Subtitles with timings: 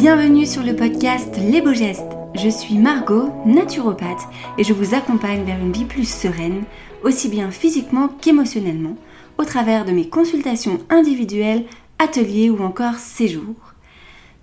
[0.00, 2.16] Bienvenue sur le podcast Les Beaux Gestes.
[2.34, 4.22] Je suis Margot, naturopathe,
[4.56, 6.62] et je vous accompagne vers une vie plus sereine,
[7.04, 8.96] aussi bien physiquement qu'émotionnellement,
[9.36, 11.66] au travers de mes consultations individuelles,
[11.98, 13.74] ateliers ou encore séjours.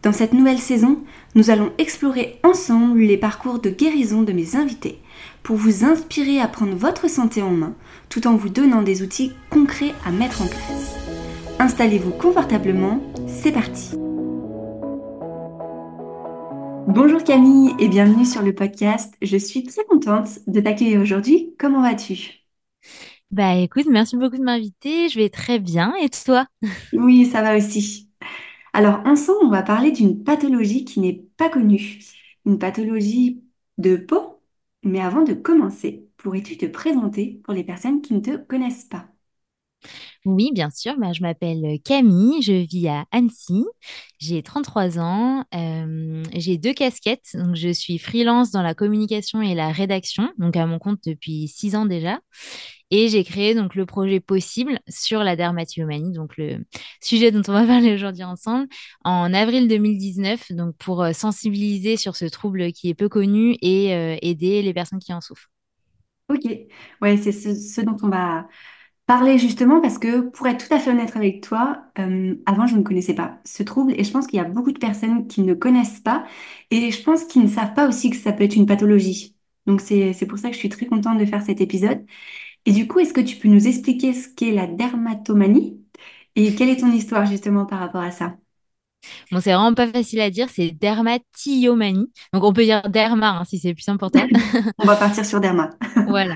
[0.04, 1.00] Dans cette nouvelle saison,
[1.34, 5.00] nous allons explorer ensemble les parcours de guérison de mes invités
[5.42, 7.74] pour vous inspirer à prendre votre santé en main
[8.10, 10.98] tout en vous donnant des outils concrets à mettre en place.
[11.58, 13.98] Installez-vous confortablement, c'est parti.
[16.88, 19.14] Bonjour Camille et bienvenue sur le podcast.
[19.22, 21.54] Je suis très contente de t'accueillir aujourd'hui.
[21.60, 22.48] Comment vas-tu?
[23.32, 25.10] Bah écoute, merci beaucoup de m'inviter.
[25.10, 25.94] Je vais très bien.
[26.02, 26.48] Et toi?
[26.94, 28.10] Oui, ça va aussi.
[28.74, 32.00] Alors ensemble, on va parler d'une pathologie qui n'est pas connue,
[32.46, 33.44] une pathologie
[33.78, 34.42] de peau.
[34.84, 39.10] Mais avant de commencer, pourrais-tu te présenter pour les personnes qui ne te connaissent pas?
[40.26, 40.96] Oui, bien sûr.
[40.98, 43.66] Bah, je m'appelle Camille, je vis à Annecy.
[44.20, 45.44] J'ai 33 ans.
[45.56, 47.30] euh, j'ai deux casquettes.
[47.36, 51.48] Donc, je suis freelance dans la communication et la rédaction, donc à mon compte depuis
[51.48, 52.20] six ans déjà.
[52.92, 56.66] Et j'ai créé donc le projet Possible sur la dermatillomanie, donc le
[57.04, 58.68] sujet dont on va parler aujourd'hui ensemble,
[59.04, 63.94] en avril 2019, donc pour euh, sensibiliser sur ce trouble qui est peu connu et
[63.96, 65.50] euh, aider les personnes qui en souffrent.
[66.30, 66.42] Ok,
[67.02, 68.48] ouais, c'est ce, ce dont on va
[69.08, 72.78] parler justement parce que pour être tout à fait honnête avec toi, euh, avant je
[72.78, 75.44] ne connaissais pas ce trouble et je pense qu'il y a beaucoup de personnes qui
[75.44, 76.26] ne connaissent pas
[76.72, 79.36] et je pense qu'ils ne savent pas aussi que ça peut être une pathologie.
[79.68, 82.06] Donc c'est c'est pour ça que je suis très contente de faire cet épisode.
[82.66, 85.82] Et du coup, est-ce que tu peux nous expliquer ce qu'est la dermatomanie
[86.36, 88.38] et quelle est ton histoire justement par rapport à ça?
[89.32, 92.12] Bon, c'est vraiment pas facile à dire, c'est dermatillomanie.
[92.34, 94.10] Donc on peut dire derma hein, si c'est plus toi.
[94.80, 95.70] On va partir sur derma.
[96.08, 96.36] Voilà.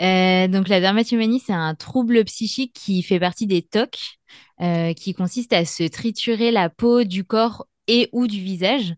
[0.00, 3.96] Euh, donc la dermatomanie, c'est un trouble psychique qui fait partie des TOC,
[4.60, 8.94] euh, qui consiste à se triturer la peau du corps et ou du visage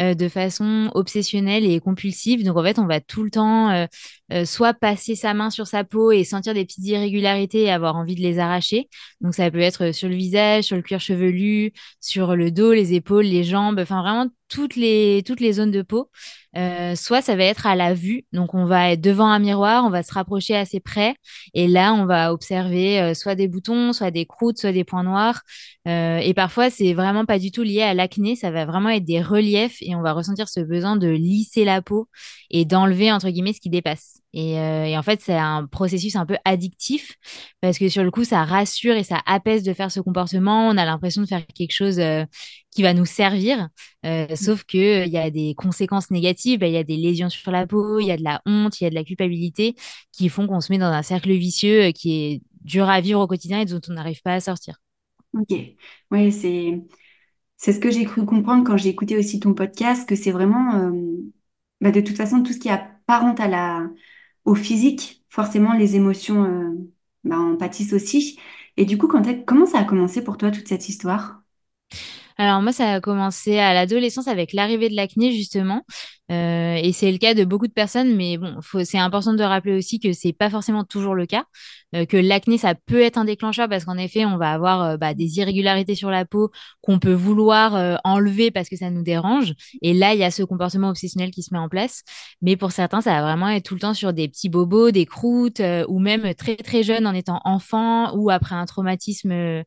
[0.00, 2.44] euh, de façon obsessionnelle et compulsive.
[2.44, 3.86] Donc en fait, on va tout le temps euh,
[4.32, 7.96] euh, soit passer sa main sur sa peau et sentir des petites irrégularités et avoir
[7.96, 8.88] envie de les arracher.
[9.20, 12.94] Donc ça peut être sur le visage, sur le cuir chevelu, sur le dos, les
[12.94, 16.10] épaules, les jambes, enfin vraiment toutes les, zones de peau.
[16.56, 19.84] Euh, soit ça va être à la vue, donc on va être devant un miroir,
[19.86, 21.14] on va se rapprocher assez près,
[21.54, 25.04] et là on va observer euh, soit des boutons, soit des croûtes, soit des points
[25.04, 25.40] noirs.
[25.86, 29.22] Et parfois c'est vraiment pas du tout lié à l'acné, ça va vraiment être des
[29.22, 32.08] reliefs et on va ressentir ce besoin de lisser la peau
[32.50, 34.11] et d'enlever entre guillemets ce qui dépasse.
[34.32, 37.16] Et, euh, et en fait c'est un processus un peu addictif
[37.60, 40.68] parce que sur le coup ça rassure et ça apaise de faire ce comportement.
[40.68, 42.24] On a l'impression de faire quelque chose euh,
[42.70, 43.68] qui va nous servir.
[44.06, 47.28] Euh, sauf que il y a des conséquences négatives, bah, il y a des lésions
[47.28, 49.76] sur la peau, il y a de la honte, il y a de la culpabilité
[50.12, 53.26] qui font qu'on se met dans un cercle vicieux qui est dur à vivre au
[53.26, 54.76] quotidien et dont on n'arrive pas à sortir.
[55.34, 55.52] Ok,
[56.10, 56.82] ouais, c'est
[57.56, 60.92] c'est ce que j'ai cru comprendre quand j'ai écouté aussi ton podcast, que c'est vraiment
[61.80, 62.72] bah, de toute façon tout ce qui est
[63.12, 63.88] apparent à la
[64.44, 66.74] au physique, forcément les émotions euh,
[67.24, 68.38] bah, en pâtissent aussi.
[68.76, 71.42] Et du coup, comment ça a commencé pour toi toute cette histoire?
[72.38, 75.82] Alors moi, ça a commencé à l'adolescence avec l'arrivée de l'acné justement,
[76.30, 78.16] Euh, et c'est le cas de beaucoup de personnes.
[78.16, 81.44] Mais bon, c'est important de rappeler aussi que c'est pas forcément toujours le cas,
[81.94, 84.96] euh, que l'acné ça peut être un déclencheur parce qu'en effet, on va avoir euh,
[84.96, 86.50] bah, des irrégularités sur la peau
[86.80, 89.52] qu'on peut vouloir euh, enlever parce que ça nous dérange.
[89.82, 92.02] Et là, il y a ce comportement obsessionnel qui se met en place.
[92.40, 95.06] Mais pour certains, ça va vraiment être tout le temps sur des petits bobos, des
[95.06, 99.64] croûtes, euh, ou même très très jeune en étant enfant ou après un traumatisme.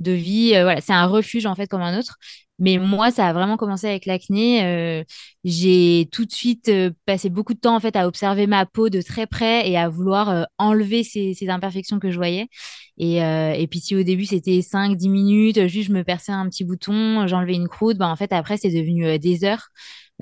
[0.00, 0.54] De vie.
[0.54, 2.16] Euh, voilà, c'est un refuge en fait comme un autre.
[2.58, 4.64] Mais moi, ça a vraiment commencé avec l'acné.
[4.64, 5.04] Euh,
[5.42, 8.88] j'ai tout de suite euh, passé beaucoup de temps en fait à observer ma peau
[8.88, 12.48] de très près et à vouloir enlever ces, ces imperfections que je voyais.
[12.98, 16.48] Et, et puis si au début c'était cinq dix minutes, juste je me perçais un
[16.48, 19.68] petit bouton, j'enlevais une croûte, ben, en fait après c'est devenu des heures.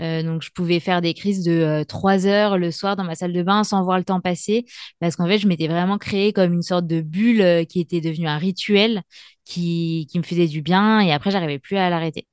[0.00, 3.15] Euh, donc je pouvais faire des crises de euh, 3 heures le soir dans ma
[3.15, 4.65] salle de bain sans voir le temps passer
[5.00, 8.00] parce qu'en fait je m'étais vraiment créée comme une sorte de bulle euh, qui était
[8.00, 9.03] devenue un rituel
[9.44, 12.27] qui, qui me faisait du bien et après, j'arrivais plus à l'arrêter.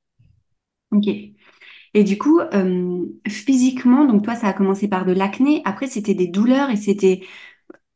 [0.91, 1.07] Ok.
[1.94, 2.39] Et du coup,
[3.27, 5.62] physiquement, donc toi, ça a commencé par de l'acné.
[5.65, 7.21] Après, c'était des douleurs et c'était,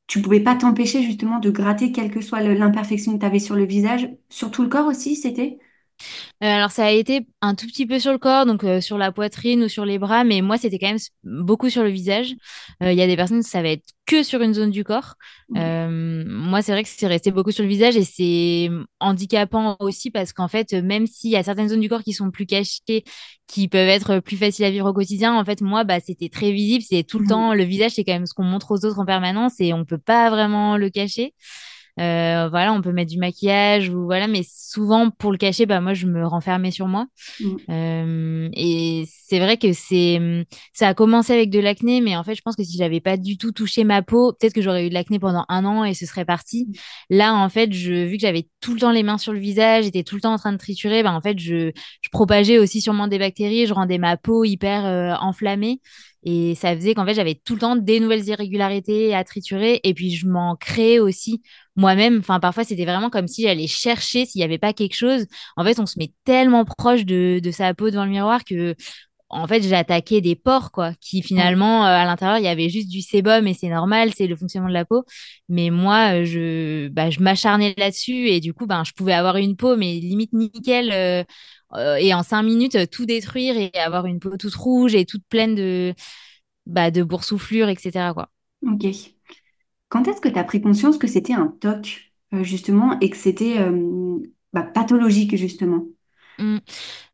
[0.07, 3.56] tu pouvais pas t'empêcher justement de gratter quelle que soit l'imperfection que tu avais sur
[3.56, 5.60] le visage, sur tout le corps aussi, c'était?
[6.44, 8.98] Euh, alors, ça a été un tout petit peu sur le corps, donc euh, sur
[8.98, 12.33] la poitrine ou sur les bras, mais moi, c'était quand même beaucoup sur le visage.
[12.83, 15.15] Euh, Il y a des personnes, ça va être que sur une zone du corps.
[15.57, 18.69] Euh, moi, c'est vrai que c'est resté beaucoup sur le visage et c'est
[19.00, 22.31] handicapant aussi parce qu'en fait, même s'il y a certaines zones du corps qui sont
[22.31, 23.04] plus cachées,
[23.47, 26.51] qui peuvent être plus faciles à vivre au quotidien, en fait, moi, bah, c'était très
[26.51, 26.83] visible.
[26.88, 27.30] C'est tout le Mhm.
[27.30, 29.86] temps, le visage, c'est quand même ce qu'on montre aux autres en permanence et on
[29.86, 31.33] peut pas vraiment le cacher.
[32.00, 35.82] Euh, voilà, on peut mettre du maquillage ou voilà, mais souvent pour le cacher, bah
[35.82, 37.08] moi je me renfermais sur moi.
[37.40, 37.56] Mm.
[37.70, 42.36] Euh, et c'est vrai que c'est ça a commencé avec de l'acné, mais en fait
[42.36, 44.90] je pense que si j'avais pas du tout touché ma peau, peut-être que j'aurais eu
[44.90, 46.68] de l'acné pendant un an et ce serait parti.
[47.10, 49.86] Là en fait, je vu que j'avais tout le temps les mains sur le visage,
[49.86, 51.72] j'étais tout le temps en train de triturer, bah en fait je
[52.02, 55.82] je propageais aussi sûrement des bactéries, je rendais ma peau hyper euh, enflammée.
[56.23, 59.79] Et ça faisait qu'en fait, j'avais tout le temps des nouvelles irrégularités à triturer.
[59.83, 61.41] Et puis, je m'en créais aussi
[61.75, 62.19] moi-même.
[62.19, 65.25] Enfin, parfois, c'était vraiment comme si j'allais chercher s'il n'y avait pas quelque chose.
[65.57, 68.75] En fait, on se met tellement proche de, de sa peau devant le miroir que,
[69.31, 72.69] en fait, j'ai attaqué des pores, quoi, qui finalement, euh, à l'intérieur, il y avait
[72.69, 75.06] juste du sébum et c'est normal, c'est le fonctionnement de la peau.
[75.48, 79.38] Mais moi, euh, je, bah, je m'acharnais là-dessus et du coup, ben, je pouvais avoir
[79.38, 80.92] une peau, mais limite nickel.
[80.92, 81.24] Euh,
[81.74, 85.24] euh, et en cinq minutes tout détruire et avoir une peau toute rouge et toute
[85.30, 85.94] pleine de,
[86.66, 88.12] bah, de boursouflures, etc.
[88.13, 88.30] Quoi.
[88.63, 88.86] Ok.
[89.88, 92.12] Quand est-ce que tu as pris conscience que c'était un TOC,
[92.42, 93.57] justement, et que c'était
[94.51, 95.86] bah, pathologique, justement?
[96.38, 96.57] Mm.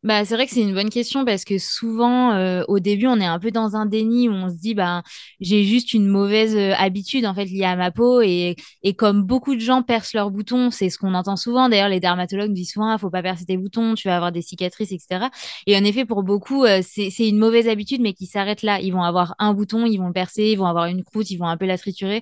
[0.04, 3.20] Bah, c'est vrai que c'est une bonne question parce que souvent, euh, au début, on
[3.20, 5.02] est un peu dans un déni où on se dit, bah,
[5.40, 9.24] j'ai juste une mauvaise euh, habitude en fait liée à ma peau et, et comme
[9.24, 11.68] beaucoup de gens percent leurs boutons, c'est ce qu'on entend souvent.
[11.68, 14.44] D'ailleurs, les dermatologues disent souvent, ah, faut pas percer tes boutons, tu vas avoir des
[14.44, 15.30] cicatrices, etc.
[15.66, 18.80] Et en effet, pour beaucoup, euh, c'est, une mauvaise habitude, mais qui s'arrête là.
[18.80, 21.38] Ils vont avoir un bouton, ils vont le percer, ils vont avoir une croûte, ils
[21.38, 22.22] vont un peu la triturer.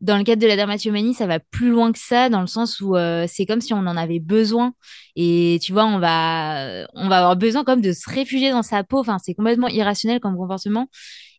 [0.00, 2.80] Dans le cadre de la dermatomanie, ça va plus loin que ça, dans le sens
[2.80, 4.74] où euh, c'est comme si on en avait besoin.
[5.16, 8.84] Et tu vois, on va, on va avoir besoin comme de se réfugier dans sa
[8.84, 9.00] peau.
[9.00, 10.88] Enfin, c'est complètement irrationnel comme comportement.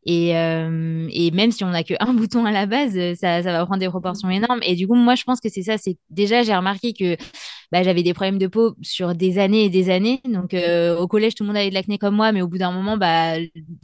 [0.06, 3.52] Et, euh, et même si on n'a qu'un bouton à la base, euh, ça, ça
[3.52, 4.60] va prendre des proportions énormes.
[4.64, 5.78] Et du coup, moi, je pense que c'est ça.
[5.78, 7.18] C'est déjà, j'ai remarqué que
[7.72, 10.22] bah, j'avais des problèmes de peau sur des années et des années.
[10.26, 12.58] Donc, euh, au collège, tout le monde avait de l'acné comme moi, mais au bout
[12.58, 13.38] d'un moment, bah,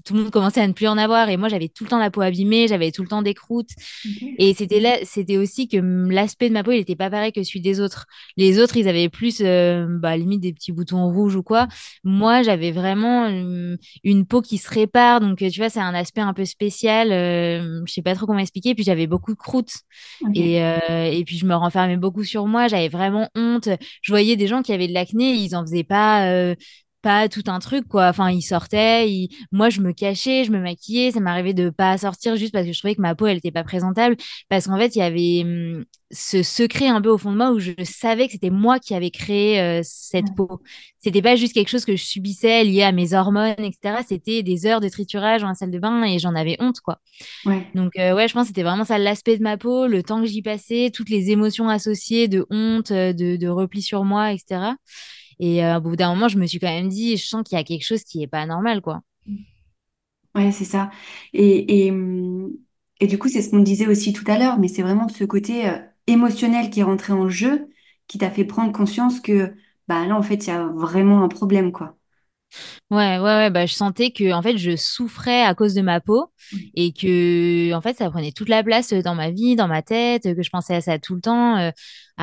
[0.05, 1.29] tout le monde commençait à ne plus en avoir.
[1.29, 3.71] Et moi, j'avais tout le temps la peau abîmée, j'avais tout le temps des croûtes.
[4.05, 4.27] Ok.
[4.37, 5.77] Et c'était là, c'était aussi que
[6.11, 8.05] l'aspect de ma peau, il n'était pas pareil que celui des autres.
[8.37, 11.67] Les autres, ils avaient plus, euh, bah, limite des petits boutons rouges ou quoi.
[12.03, 15.19] Moi, j'avais vraiment hum, une peau qui se répare.
[15.19, 17.11] Donc, euh, tu vois, c'est un aspect un peu spécial.
[17.11, 18.75] Euh, je sais pas trop comment expliquer.
[18.75, 19.73] Puis, j'avais beaucoup de croûtes.
[20.35, 20.77] Et, euh,
[21.11, 22.67] et puis, je me renfermais beaucoup sur moi.
[22.67, 23.69] J'avais vraiment honte.
[24.01, 26.53] Je voyais des gens qui avaient de l'acné, ils en faisaient pas.
[27.01, 30.59] Pas tout un truc quoi enfin ils sortaient ils- moi je me cachais je me
[30.59, 33.37] maquillais ça m'arrivait de pas sortir juste parce que je trouvais que ma peau elle
[33.37, 34.15] était pas présentable
[34.49, 37.51] parce qu'en fait il y avait hum, ce secret un peu au fond de moi
[37.51, 40.35] où je savais que c'était moi qui avais créé euh, cette Ouais.
[40.35, 40.61] peau
[40.99, 44.65] c'était pas juste quelque chose que je subissais lié à mes hormones etc c'était des
[44.65, 46.99] heures de triturage dans la salle de bain et j'en avais honte quoi
[47.43, 47.67] Ouais.
[47.73, 50.19] donc euh, ouais, je pense que c'était vraiment ça l'aspect de ma peau, le temps
[50.21, 54.33] que j'y passais, toutes les émotions associées de honte, euh, de, de repli sur moi,
[54.33, 54.75] etc.
[55.41, 57.57] Et euh, au bout d'un moment, je me suis quand même dit, je sens qu'il
[57.57, 59.01] y a quelque chose qui est pas normal, quoi.
[60.35, 60.89] Ouais, c'est ça.
[61.33, 61.93] Et, et,
[63.01, 65.23] et du coup, c'est ce qu'on disait aussi tout à l'heure, mais c'est vraiment ce
[65.25, 65.77] côté euh,
[66.07, 67.69] émotionnel qui est rentré en jeu
[68.07, 69.53] qui t'a fait prendre conscience que
[69.87, 71.97] bah là, en fait, il y a vraiment un problème, quoi.
[72.89, 76.01] Ouais, ouais, ouais, bah, je sentais que en fait, je souffrais à cause de ma
[76.01, 76.31] peau
[76.75, 80.23] et que en fait, ça prenait toute la place dans ma vie, dans ma tête,
[80.23, 81.71] que je pensais à ça tout le temps, euh,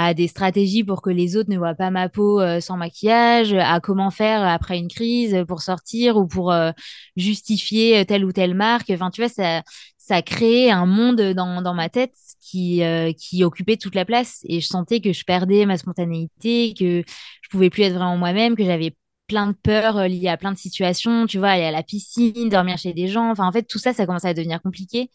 [0.00, 3.53] à des stratégies pour que les autres ne voient pas ma peau euh, sans maquillage,
[3.53, 6.71] à comment faire après une crise pour sortir ou pour euh,
[7.17, 8.91] justifier telle ou telle marque.
[8.91, 9.62] Enfin, tu vois, ça,
[9.97, 14.39] ça créait un monde dans, dans ma tête qui, euh, qui occupait toute la place
[14.45, 17.03] et je sentais que je perdais ma spontanéité, que
[17.43, 18.95] je pouvais plus être vraiment moi-même, que j'avais
[19.26, 22.49] plein de peurs euh, liées à plein de situations, tu vois, aller à la piscine,
[22.49, 23.31] dormir chez des gens.
[23.31, 25.11] Enfin, en fait, tout ça, ça commençait à devenir compliqué.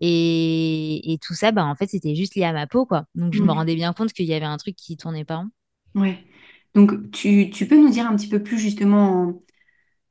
[0.00, 3.04] Et, et tout ça, bah, en fait, c'était juste lié à ma peau, quoi.
[3.14, 3.52] Donc, je me Ouais.
[3.52, 5.48] rendais bien compte qu'il y avait un truc qui tournait pas rond.
[5.94, 6.24] Ouais.
[6.74, 9.42] Donc, tu, tu peux nous dire un petit peu plus justement,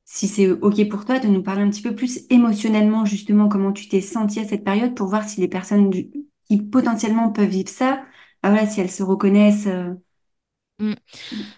[0.05, 3.73] si c'est OK pour toi, de nous parler un petit peu plus émotionnellement, justement, comment
[3.73, 6.11] tu t'es sentie à cette période pour voir si les personnes du-
[6.49, 8.05] qui potentiellement peuvent vivre ça,
[8.43, 9.67] bah voilà, si elles se reconnaissent.
[9.67, 9.93] euh,
[10.79, 10.93] Mm.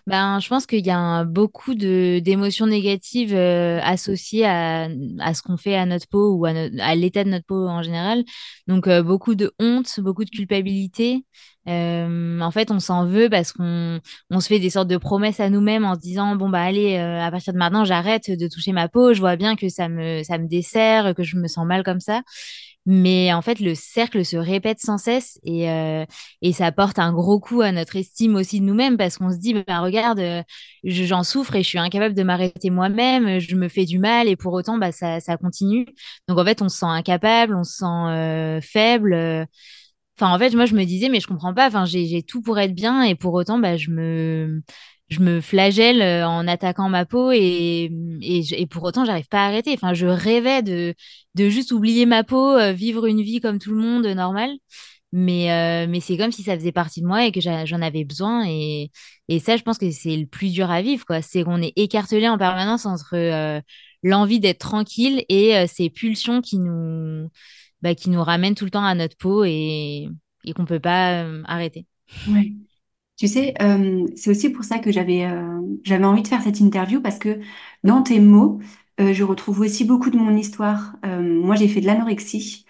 [0.07, 4.87] Ben, je pense qu'il y a un- beaucoup d'émotions négatives euh, associées à,
[5.19, 6.53] à ce qu'on fait à notre peau ou à,
[6.95, 8.23] l'état de notre peau en général.
[8.67, 11.25] Donc, euh, beaucoup de honte, beaucoup de culpabilité.
[11.67, 13.99] Euh, en fait, on s'en veut parce qu'on
[14.31, 16.97] on se fait des sortes de promesses à nous-mêmes en se disant, bon, bah allez,
[16.97, 19.13] à partir de maintenant, j'arrête de toucher ma peau.
[19.13, 21.99] Je vois bien que ça me, ça me dessert, que je me sens mal comme
[21.99, 22.21] ça.
[22.91, 26.05] Mais en fait, le cercle se répète sans cesse et, euh,
[26.41, 29.37] et ça porte un gros coup à notre estime aussi de nous-mêmes parce qu'on se
[29.37, 30.41] dit, bah, regarde, euh,
[30.83, 34.27] je- j'en souffre et je suis incapable de m'arrêter moi-même, je me fais du mal
[34.27, 35.85] et pour autant, bah, ça, ça continue.
[36.27, 39.47] Donc en fait, on se sent incapable, on se sent euh, faible.
[40.17, 42.59] Enfin, en fait, moi, je me disais, mais je comprends pas, enfin, j'ai tout pour
[42.59, 44.61] être bien et pour autant, bah, je me,
[45.09, 49.47] je me flagelle euh, en attaquant ma peau et, et, pour autant, j'arrive pas à
[49.47, 49.73] arrêter.
[49.73, 50.93] Enfin, je rêvais de,
[51.35, 54.51] de juste oublier ma peau, euh, vivre une vie comme tout le monde, euh, normale.
[55.11, 58.45] Mais, mais c'est comme si ça faisait partie de moi et que j'en avais besoin.
[58.47, 58.91] Et,
[59.27, 61.23] et ça, je pense que c'est le plus dur à vivre, quoi.
[61.23, 63.59] C'est qu'on est écartelé en permanence entre
[64.03, 67.27] l'envie d'être tranquille et ces pulsions qui nous,
[67.81, 70.09] bah, qui nous ramènent tout le temps à notre peau et,
[70.45, 71.87] et qu'on peut pas arrêter.
[72.27, 72.53] Ouais.
[73.19, 76.61] Tu sais, euh, c'est aussi pour ça que j'avais euh, j'avais envie de faire cette
[76.61, 77.41] interview parce que
[77.83, 78.59] dans tes mots,
[79.01, 80.95] euh, je retrouve aussi beaucoup de mon histoire.
[81.05, 82.65] Euh, moi, j'ai fait de l'anorexie.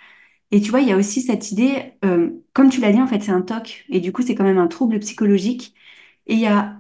[0.52, 3.08] Et tu vois, il y a aussi cette idée, euh, comme tu l'as dit, en
[3.08, 3.86] fait, c'est un TOC.
[3.90, 5.76] Et du coup, c'est quand même un trouble psychologique.
[6.28, 6.78] Et il y a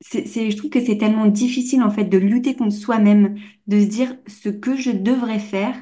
[0.00, 3.80] c'est, c'est- je trouve que c'est tellement difficile en fait de lutter contre soi-même, de
[3.80, 5.76] se dire ce que je devrais faire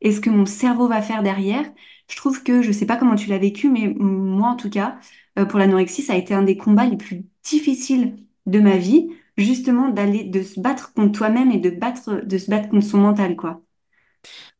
[0.00, 1.64] et ce que mon cerveau va faire derrière.
[2.08, 4.98] Je trouve que, je sais pas comment tu l'as vécu, mais moi en tout cas,
[5.38, 9.08] euh, pour l'anorexie, ça a été un des combats les plus difficiles de ma vie,
[9.38, 12.98] justement d'aller, de se battre contre toi-même et de battre, de se battre contre son
[12.98, 13.63] mental, quoi.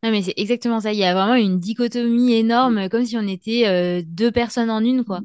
[0.02, 0.92] Non, mais c'est exactement ça.
[0.92, 4.80] Il y a vraiment une dichotomie énorme, comme si on était euh, deux personnes en
[4.84, 5.20] une, quoi.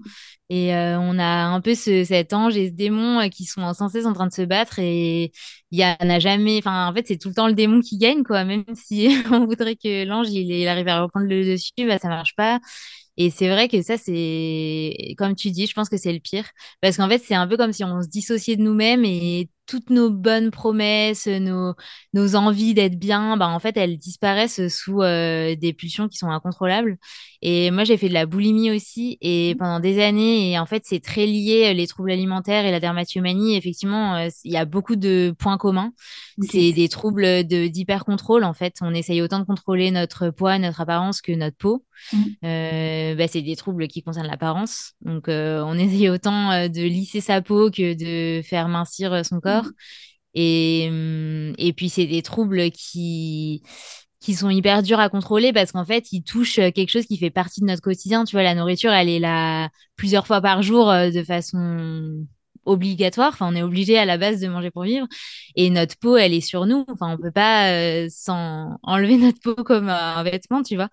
[0.49, 3.71] Et euh, on a un peu ce, cet ange et ce démon euh, qui sont
[3.73, 5.31] sans cesse en train de se battre et
[5.71, 7.97] il y a, n'a jamais, enfin, en fait, c'est tout le temps le démon qui
[7.97, 8.43] gagne, quoi.
[8.45, 12.07] Même si on voudrait que l'ange, il, il arrive à reprendre le dessus, bah, ça
[12.09, 12.59] marche pas.
[13.17, 16.45] Et c'est vrai que ça, c'est, comme tu dis, je pense que c'est le pire.
[16.81, 19.91] Parce qu'en fait, c'est un peu comme si on se dissociait de nous-mêmes et toutes
[19.91, 21.75] nos bonnes promesses, nos,
[22.13, 26.29] nos envies d'être bien, bah, en fait, elles disparaissent sous euh, des pulsions qui sont
[26.29, 26.97] incontrôlables.
[27.43, 30.83] Et moi, j'ai fait de la boulimie aussi et pendant des années, et en fait,
[30.85, 33.55] c'est très lié, les troubles alimentaires et la dermatomanie.
[33.55, 35.93] Effectivement, euh, il y a beaucoup de points communs.
[36.41, 38.77] C'est des troubles de d'hyper-contrôle, en fait.
[38.81, 41.85] On essaye autant de contrôler notre poids, notre apparence que notre peau.
[42.13, 44.93] Mm, Euh, bah, c'est des troubles qui concernent l'apparence.
[45.01, 49.23] Donc, euh, on essaye autant euh, de lisser sa peau que de faire mincir euh,
[49.23, 49.58] son corps.
[50.35, 53.63] Et, hum, et puis, c'est des troubles qui,
[54.21, 57.29] qui sont hyper durs à contrôler parce qu'en fait, ils touchent quelque chose qui fait
[57.31, 58.25] partie de notre quotidien.
[58.25, 62.25] Tu vois, la nourriture, elle est là plusieurs fois par jour euh, de façon
[62.65, 63.29] obligatoire.
[63.33, 65.07] Enfin, on est obligé à la base de manger pour vivre.
[65.55, 66.85] Et notre peau, elle est sur nous.
[66.89, 68.07] Enfin, on peut pas euh,
[68.83, 70.89] enlever notre peau comme un vêtement, tu vois.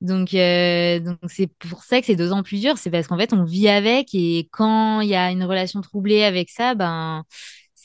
[0.00, 3.32] Donc, euh, donc c'est pour ça que c'est d'autant plus dur, c'est parce qu'en fait,
[3.32, 7.24] on vit avec et quand il y a une relation troublée avec ça, ben,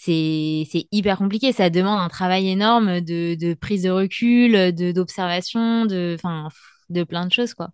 [0.01, 1.51] c'est, hyper compliqué.
[1.51, 6.47] Ça demande un travail énorme de, de prise de recul, de, d'observation, de, enfin,
[6.89, 7.69] de plein de choses, quoi.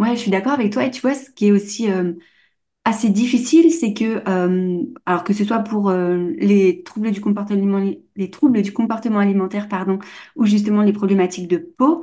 [0.00, 0.84] Ouais, je suis d'accord avec toi.
[0.84, 2.14] Et tu vois, ce qui est aussi euh,
[2.84, 7.80] assez difficile, c'est que, euh, alors que ce soit pour euh, les troubles du comportement,
[8.16, 10.00] les troubles du comportement alimentaire, pardon,
[10.34, 12.02] ou justement les problématiques de peau,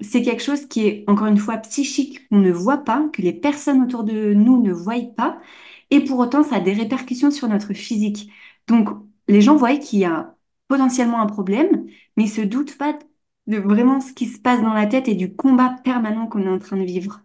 [0.00, 3.32] c'est quelque chose qui est encore une fois psychique, qu'on ne voit pas, que les
[3.32, 5.38] personnes autour de nous ne voient pas,
[5.90, 8.30] et pour autant, ça a des répercussions sur notre physique.
[8.68, 8.88] Donc,
[9.28, 10.36] les gens voient qu'il y a
[10.68, 12.98] potentiellement un problème, mais ils se doutent pas
[13.46, 16.48] de vraiment ce qui se passe dans la tête et du combat permanent qu'on est
[16.48, 17.22] en train de vivre.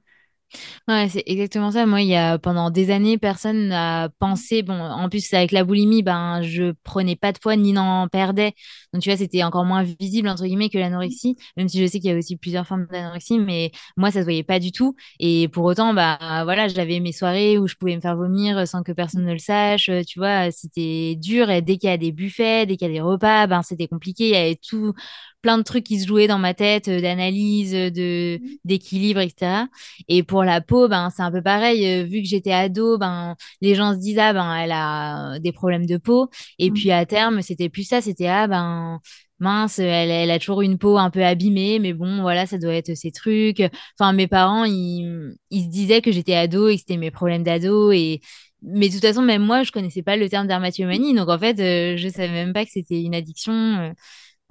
[0.88, 1.86] Ouais, c'est exactement ça.
[1.86, 4.62] Moi, il y a pendant des années, personne n'a pensé.
[4.63, 8.53] Bon, en plus avec la boulimie, ben je prenais pas de poids ni n'en perdais.
[8.93, 11.38] Donc tu vois, c'était encore moins visible entre guillemets que l'anorexie.
[11.58, 14.24] Même si je sais qu'il y a aussi plusieurs formes d'anorexie, mais moi ça se
[14.25, 14.96] voyait pas du tout.
[15.20, 18.84] Et pour autant, bah voilà, j'avais mes soirées où je pouvais me faire vomir sans
[18.84, 19.89] que personne ne le sache.
[20.08, 21.50] Tu vois, c'était dur.
[21.50, 23.88] Et dès qu'il y a des buffets, dès qu'il y a des repas, ben c'était
[23.88, 24.25] compliqué.
[24.29, 24.93] Il y avait tout
[25.41, 29.67] plein de trucs qui se jouaient dans ma tête, euh, d'analyse, de d'équilibre, etc.
[30.07, 31.86] Et pour la peau, ben, c'est un peu pareil.
[31.86, 35.39] euh, vu que j'étais ado, ben, les gens se disent, ah, ben, elle a euh,
[35.39, 36.29] des problèmes de peau.
[36.60, 38.01] Et puis à terme, c'était plus ça.
[38.01, 39.00] C'était, ah, ben,
[39.39, 42.74] mince, elle, elle a toujours une peau un peu abîmée, mais bon, voilà, ça doit
[42.75, 43.62] être ces trucs.
[44.00, 47.43] Enfin, mes parents, ils, ils se disaient que j'étais ado et que c'était mes problèmes
[47.43, 47.91] d'ado.
[47.91, 48.21] Et...
[48.63, 51.15] Mais de toute façon, même moi, je connaissais pas le terme dermatomanie.
[51.15, 53.93] Donc, en fait, euh, je savais même pas que c'était une addiction.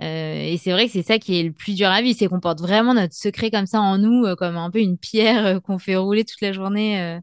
[0.02, 0.04] Euh,
[0.52, 2.40] et c'est vrai que c'est ça qui est le plus dur à vivre, c'est qu'on
[2.40, 5.60] porte vraiment notre secret comme ça en nous, euh, comme un peu une pierre euh,
[5.60, 7.20] qu'on fait rouler toute la journée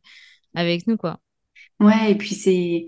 [0.55, 1.19] avec nous, quoi.
[1.79, 2.88] Ouais, et puis c'est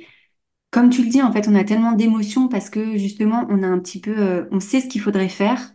[0.71, 3.67] Comme tu le dis, en fait, on a tellement d'émotions parce que justement, on a
[3.67, 5.73] un petit peu, on sait ce qu'il faudrait faire.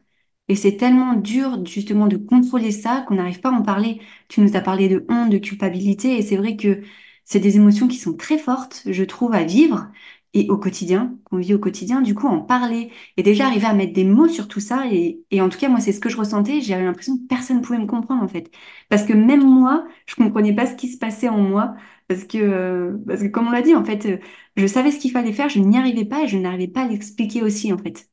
[0.48, 4.00] Et c'est tellement dur justement de contrôler ça qu'on n'arrive pas à en parler.
[4.28, 6.82] Tu nous as parlé de honte, de culpabilité, et c'est vrai que
[7.24, 9.90] c'est des émotions qui sont très fortes, je trouve, à vivre
[10.34, 12.00] et au quotidien, qu'on vit au quotidien.
[12.02, 14.84] Du coup, en parler et déjà arriver à mettre des mots sur tout ça.
[14.92, 16.60] Et, et en tout cas, moi, c'est ce que je ressentais.
[16.60, 18.50] J'avais l'impression que personne ne pouvait me comprendre, en fait.
[18.88, 21.74] Parce que même moi, je comprenais pas ce qui se passait en moi.
[22.08, 24.18] Parce que, parce que comme on l'a dit, en fait, euh,
[24.56, 26.88] je savais ce qu'il fallait faire, je n'y arrivais pas et je n'arrivais pas à
[26.88, 28.08] l'expliquer aussi, en fait.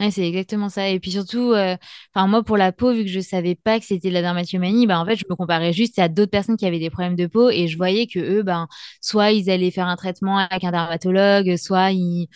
[0.00, 0.88] Ouais, c'est exactement ça.
[0.88, 1.76] Et puis surtout, euh,
[2.14, 5.00] moi pour la peau, vu que je savais pas que c'était de la dermatomanie, bah
[5.00, 7.50] en fait je me comparais juste à d'autres personnes qui avaient des problèmes de peau
[7.50, 8.68] et je voyais que eux, ben
[9.00, 12.28] soit ils allaient faire un traitement avec un dermatologue, soit ils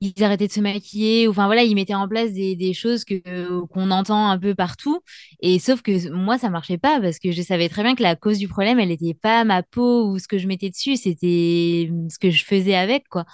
[0.00, 1.28] ils arrêtaient de se maquiller.
[1.28, 5.00] Enfin voilà, ils mettaient en place des, des choses que qu'on entend un peu partout.
[5.40, 8.16] Et sauf que moi, ça marchait pas parce que je savais très bien que la
[8.16, 11.90] cause du problème, elle n'était pas ma peau ou ce que je mettais dessus, c'était
[12.10, 13.24] ce que je faisais avec, quoi.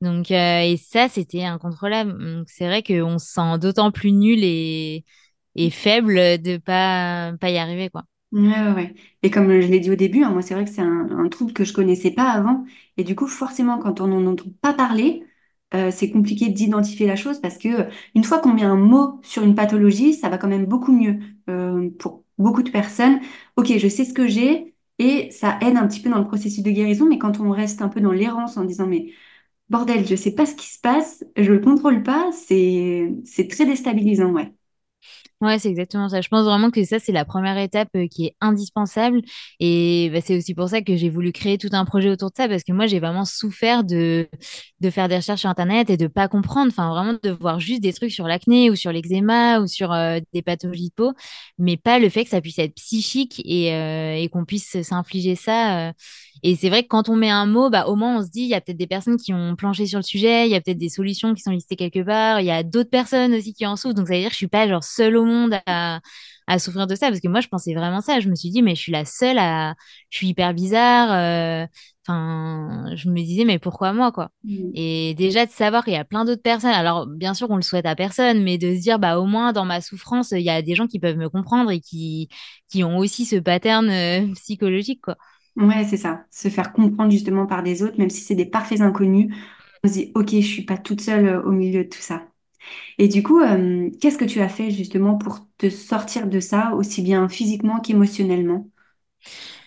[0.00, 2.12] Donc, euh, et ça, c'était incontrôlable.
[2.18, 5.04] Donc, c'est vrai qu'on se sent d'autant plus nul et,
[5.56, 8.04] et faible de pas, pas y arriver, quoi.
[8.30, 8.94] Ouais, ouais.
[9.22, 11.52] Et comme je l'ai dit au début, hein, moi, c'est vrai que c'est un, trouble
[11.54, 12.64] que je connaissais pas avant.
[12.98, 15.24] Et du coup, forcément, quand on n'en entend pas parler,
[15.74, 19.42] euh, c'est compliqué d'identifier la chose parce que une fois qu'on met un mot sur
[19.44, 23.20] une pathologie, ça va quand même beaucoup mieux euh, pour beaucoup de personnes.
[23.56, 26.62] Ok, je sais ce que j'ai et ça aide un petit peu dans le processus
[26.62, 29.12] de guérison, mais quand on reste un peu dans l'errance en disant mais
[29.70, 33.66] bordel, je sais pas ce qui se passe, je le contrôle pas, c'est c'est très
[33.66, 34.52] déstabilisant, ouais.
[35.40, 36.20] Ouais, c'est exactement ça.
[36.20, 39.20] Je pense vraiment que ça, c'est la première étape euh, qui est indispensable.
[39.60, 42.34] Et bah, c'est aussi pour ça que j'ai voulu créer tout un projet autour de
[42.36, 44.28] ça, parce que moi, j'ai vraiment souffert de,
[44.80, 47.82] de faire des recherches sur Internet et de pas comprendre, enfin, vraiment de voir juste
[47.82, 51.12] des trucs sur l'acné ou sur l'eczéma ou sur euh, des pathologies de peau,
[51.56, 55.36] mais pas le fait que ça puisse être psychique et, euh, et qu'on puisse s'infliger
[55.36, 55.92] ça.
[56.42, 58.42] Et c'est vrai que quand on met un mot, bah, au moins on se dit,
[58.42, 60.60] il y a peut-être des personnes qui ont planché sur le sujet, il y a
[60.60, 63.66] peut-être des solutions qui sont listées quelque part, il y a d'autres personnes aussi qui
[63.66, 63.94] en souffrent.
[63.94, 66.00] Donc ça veut dire que je suis pas genre seule au monde à,
[66.46, 67.08] à souffrir de ça.
[67.08, 68.20] Parce que moi, je pensais vraiment ça.
[68.20, 69.74] Je me suis dit, mais je suis la seule à...
[70.10, 71.12] Je suis hyper bizarre.
[71.12, 71.66] euh,
[72.06, 74.30] Enfin, je me disais, mais pourquoi moi, quoi?
[74.44, 74.74] Mm.
[74.74, 76.70] Et déjà de savoir qu'il y a plein d'autres personnes.
[76.70, 79.52] Alors, bien sûr, on le souhaite à personne, mais de se dire, bah, au moins,
[79.52, 82.28] dans ma souffrance, il y a des gens qui peuvent me comprendre et qui,
[82.70, 85.16] qui ont aussi ce pattern euh, psychologique, quoi.
[85.56, 86.24] Ouais, c'est ça.
[86.30, 89.34] Se faire comprendre justement par des autres, même si c'est des parfaits inconnus.
[89.84, 92.28] On se dit, ok, je suis pas toute seule euh, au milieu de tout ça.
[92.98, 96.74] Et du coup, euh, qu'est-ce que tu as fait justement pour te sortir de ça,
[96.74, 98.68] aussi bien physiquement qu'émotionnellement?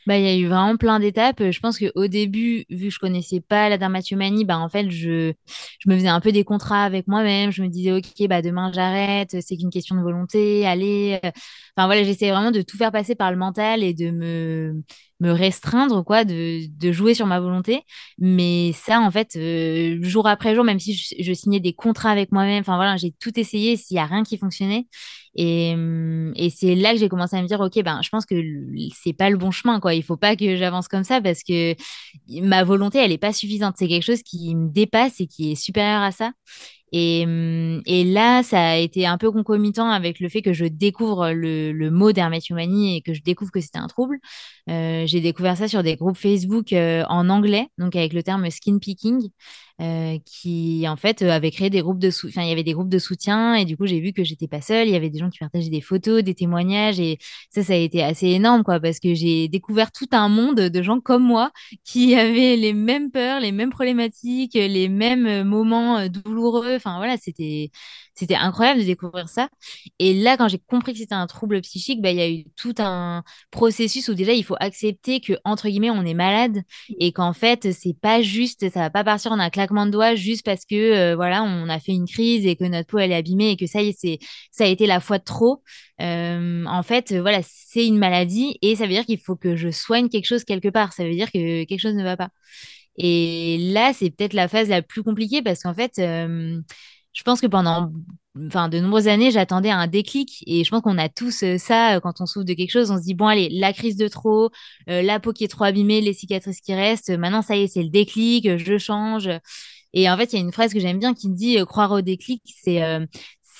[0.07, 1.43] Bah, il y a eu vraiment plein d'étapes.
[1.51, 5.33] Je pense qu'au début, vu que je connaissais pas la dermatomanie, bah, en fait, je,
[5.79, 7.51] je me faisais un peu des contrats avec moi-même.
[7.51, 9.37] Je me disais, OK, bah, demain, j'arrête.
[9.41, 10.65] C'est qu'une question de volonté.
[10.65, 11.19] Allez.
[11.77, 14.83] Enfin, voilà, j'essayais vraiment de tout faire passer par le mental et de me,
[15.19, 17.83] me restreindre, quoi, de, de jouer sur ma volonté.
[18.19, 22.11] Mais ça, en fait, euh, jour après jour, même si je, je signais des contrats
[22.11, 23.77] avec moi-même, enfin, voilà, j'ai tout essayé.
[23.77, 24.87] S'il y a rien qui fonctionnait,
[25.35, 28.25] et, hum, et c'est là que j'ai commencé à me dire, OK, ben, je pense
[28.25, 28.35] que
[29.01, 29.93] c'est pas le bon chemin, quoi.
[29.93, 31.75] Il faut pas que j'avance comme ça parce que
[32.41, 33.75] ma volonté, elle est pas suffisante.
[33.77, 36.31] C'est quelque chose qui me dépasse et qui est supérieur à ça.
[36.91, 40.65] Et, hum, et là, ça a été un peu concomitant avec le fait que je
[40.65, 44.19] découvre le, mot dermatomanie et que je découvre que c'était un trouble.
[44.69, 48.49] Euh, j'ai découvert ça sur des groupes Facebook euh, en anglais, donc avec le terme
[48.49, 49.29] skin picking,
[49.81, 52.43] euh, qui en fait avait créé des groupes de soutien.
[52.43, 54.61] Il y avait des groupes de soutien et du coup, j'ai vu que j'étais pas
[54.61, 54.87] seule.
[54.87, 57.17] Il y avait des gens qui partageaient des photos, des témoignages et
[57.49, 60.81] ça, ça a été assez énorme, quoi, parce que j'ai découvert tout un monde de
[60.83, 61.51] gens comme moi
[61.83, 66.77] qui avaient les mêmes peurs, les mêmes problématiques, les mêmes moments douloureux.
[66.81, 67.71] Enfin, voilà, c'était,
[68.15, 69.49] c'était incroyable de découvrir ça.
[69.99, 72.45] Et là, quand j'ai compris que c'était un trouble psychique, bah, il y a eu
[72.55, 76.61] tout un processus où déjà, il faut accepter que, entre guillemets, on est malade
[76.99, 80.15] et qu'en fait, c'est pas juste, ça va pas partir en un claquement de doigts
[80.15, 83.11] juste parce que, euh, voilà, on a fait une crise et que notre peau, elle
[83.11, 84.19] est abîmée et que ça y est, c'est,
[84.51, 85.63] ça a été la fois de trop.
[86.01, 89.69] Euh, en fait, voilà, c'est une maladie et ça veut dire qu'il faut que je
[89.69, 90.93] soigne quelque chose quelque part.
[90.93, 92.29] Ça veut dire que quelque chose ne va pas.
[93.03, 96.61] Et là, c'est peut-être la phase la plus compliquée parce qu'en fait, euh,
[97.13, 97.91] je pense que pendant
[98.35, 100.43] de nombreuses années, j'attendais un déclic.
[100.45, 102.91] Et je pense qu'on a tous euh, ça euh, quand on souffre de quelque chose.
[102.91, 104.51] On se dit, bon, allez, la crise de trop,
[104.87, 107.09] la peau qui est trop abîmée, les cicatrices qui restent.
[107.09, 109.29] Maintenant, ça y est, c'est le déclic, je change.
[109.93, 111.91] Et en fait, il y a une phrase que j'aime bien qui dit, euh, croire
[111.91, 112.81] au déclic, c'est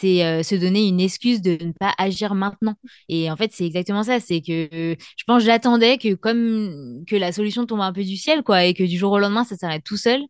[0.01, 2.75] c'est euh, se donner une excuse de ne pas agir maintenant.
[3.09, 4.19] Et en fait, c'est exactement ça.
[4.19, 8.43] C'est que je pense j'attendais que comme que la solution tombe un peu du ciel,
[8.43, 10.21] quoi, et que du jour au lendemain, ça s'arrête tout seul.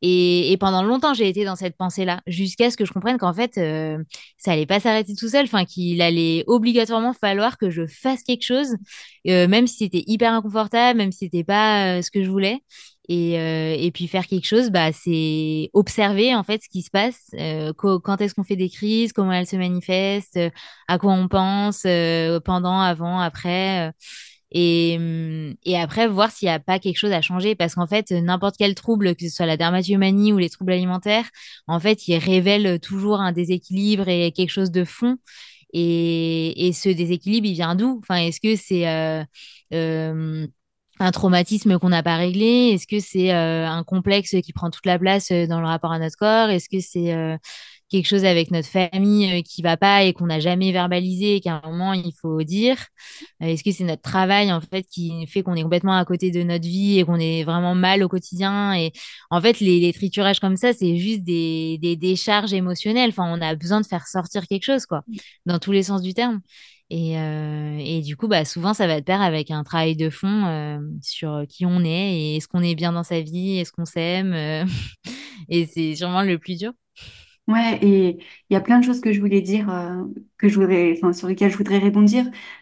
[0.00, 3.58] Et, pendant longtemps, j'ai été dans cette pensée-là, jusqu'à ce que je comprenne qu'en fait,
[3.58, 3.98] euh,
[4.36, 8.44] ça allait pas s'arrêter tout seul, enfin qu'il allait obligatoirement falloir que je fasse quelque
[8.44, 8.76] chose,
[9.26, 12.62] euh, même si c'était hyper inconfortable, même si c'était pas ce que je voulais.
[13.10, 16.90] Et, euh, et puis faire quelque chose, bah, c'est observer en fait ce qui se
[16.90, 20.50] passe, euh, quand est-ce qu'on fait des crises, comment elles se manifestent, euh,
[20.88, 23.88] à quoi on pense, euh, pendant, avant, après.
[23.88, 23.92] euh,
[24.50, 27.54] et, hum, et après, voir s'il n'y a pas quelque chose à changer.
[27.54, 31.28] Parce qu'en fait, n'importe quel trouble, que ce soit la dermatomanie ou les troubles alimentaires,
[31.66, 35.16] en fait, ils révèlent toujours un déséquilibre et quelque chose de fond.
[35.74, 37.98] Et, et ce déséquilibre, il vient d'où?
[38.02, 40.46] Enfin, est-ce que c'est euh,
[41.00, 42.72] un traumatisme qu'on n'a pas réglé?
[42.74, 45.92] Est-ce que c'est euh, un complexe qui prend toute la place euh, dans le rapport
[45.92, 46.50] à notre corps?
[46.50, 47.36] Est-ce que c'est euh,
[47.90, 51.40] quelque chose avec notre famille euh, qui va pas et qu'on n'a jamais verbalisé et
[51.40, 52.76] qu'à un moment il faut dire?
[53.42, 56.30] Euh, Est-ce que c'est notre travail en fait qui fait qu'on est complètement à côté
[56.30, 58.74] de notre vie et qu'on est vraiment mal au quotidien?
[58.74, 58.92] Et
[59.30, 63.10] en fait, les, les triturages comme ça, c'est juste des, des décharges émotionnelles.
[63.10, 65.02] Enfin, on a besoin de faire sortir quelque chose, quoi,
[65.46, 66.40] dans tous les sens du terme.
[66.90, 70.08] Et, euh, et, du coup, bah, souvent, ça va être pair avec un travail de
[70.08, 73.72] fond euh, sur qui on est et est-ce qu'on est bien dans sa vie, est-ce
[73.72, 74.32] qu'on s'aime.
[74.32, 74.64] Euh,
[75.48, 76.72] et c'est sûrement le plus dur.
[77.46, 78.18] Ouais, et
[78.50, 79.66] il y a plein de choses que je voulais dire,
[80.36, 82.10] que je voudrais, enfin, sur lesquelles je voudrais répondre.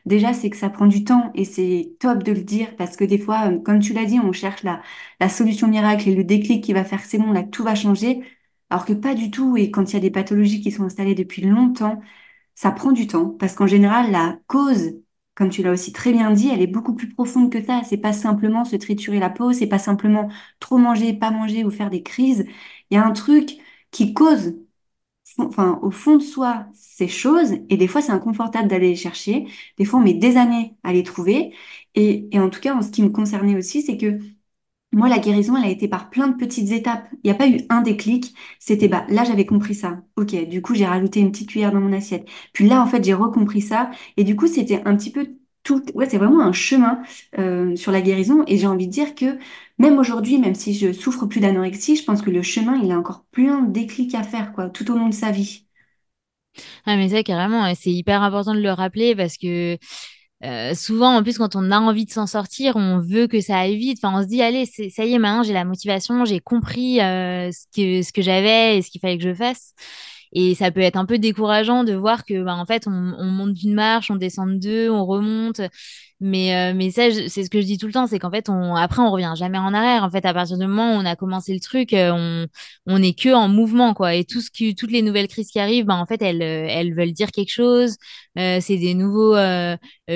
[0.04, 3.02] Déjà, c'est que ça prend du temps et c'est top de le dire parce que
[3.04, 4.80] des fois, comme tu l'as dit, on cherche la,
[5.18, 8.20] la solution miracle et le déclic qui va faire c'est bon, là, tout va changer.
[8.70, 9.56] Alors que pas du tout.
[9.56, 12.00] Et quand il y a des pathologies qui sont installées depuis longtemps,
[12.56, 14.94] ça prend du temps parce qu'en général, la cause,
[15.36, 17.82] comme tu l'as aussi très bien dit, elle est beaucoup plus profonde que ça.
[17.84, 21.72] C'est pas simplement se triturer la peau, c'est pas simplement trop manger, pas manger ou
[21.72, 22.46] faire des crises.
[22.90, 23.52] Il y a un truc
[23.92, 24.54] qui cause
[25.38, 29.46] enfin, au fond de soi ces choses, et des fois c'est inconfortable d'aller les chercher,
[29.78, 31.54] des fois on met des années à les trouver,
[31.94, 34.18] et, et en tout cas en ce qui me concernait aussi, c'est que
[34.92, 37.48] moi la guérison elle a été par plein de petites étapes, il n'y a pas
[37.48, 41.32] eu un déclic, c'était bah là j'avais compris ça, ok, du coup j'ai rajouté une
[41.32, 44.46] petite cuillère dans mon assiette, puis là en fait j'ai recompris ça, et du coup
[44.46, 45.28] c'était un petit peu
[45.62, 47.02] tout, ouais, c'est vraiment un chemin
[47.38, 48.44] euh, sur la guérison.
[48.46, 49.36] Et j'ai envie de dire que
[49.78, 52.98] même aujourd'hui, même si je souffre plus d'anorexie, je pense que le chemin, il a
[52.98, 55.66] encore plein de déclics à faire, quoi, tout au long de sa vie.
[56.84, 59.78] Ah, mais ça, carrément, c'est hyper important de le rappeler parce que
[60.44, 63.58] euh, souvent, en plus, quand on a envie de s'en sortir, on veut que ça
[63.58, 63.98] aille vite.
[64.02, 67.50] Enfin, on se dit, allez, ça y est, maintenant, j'ai la motivation, j'ai compris euh,
[67.52, 69.74] ce que, ce que j'avais et ce qu'il fallait que je fasse.
[70.38, 73.24] Et ça peut être un peu décourageant de voir que, bah, en fait, on, on
[73.24, 75.62] monte d'une marche, on descend de deux, on remonte.
[76.20, 78.48] Mais, euh, mais ça, c'est ce que je dis tout le temps, c'est qu'en fait,
[78.50, 80.04] on, après, on revient jamais en arrière.
[80.04, 82.46] En fait, à partir du moment où on a commencé le truc, euh, on,
[82.86, 84.14] on est que en mouvement, quoi.
[84.14, 86.66] Et tout ce qui, toutes les nouvelles crises qui arrivent, bah, en fait, elles, euh,
[86.68, 87.96] elles veulent dire quelque chose.
[88.36, 89.34] C'est des nouveaux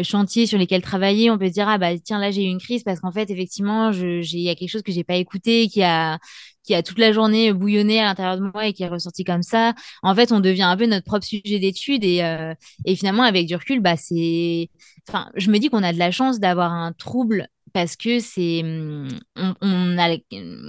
[0.02, 1.30] chantiers sur lesquels travailler.
[1.30, 3.30] On peut se dire, ah, bah, tiens, là, j'ai eu une crise parce qu'en fait,
[3.30, 6.18] effectivement, je, j'ai, il y a quelque chose que j'ai pas écouté, qui a,
[6.70, 9.42] qui a toute la journée bouillonné à l'intérieur de moi et qui est ressorti comme
[9.42, 9.74] ça.
[10.04, 12.54] En fait, on devient un peu notre propre sujet d'étude et, euh,
[12.84, 14.70] et finalement, avec du recul, bah, c'est,
[15.08, 18.62] enfin, je me dis qu'on a de la chance d'avoir un trouble parce que c'est
[18.64, 20.16] on, on, a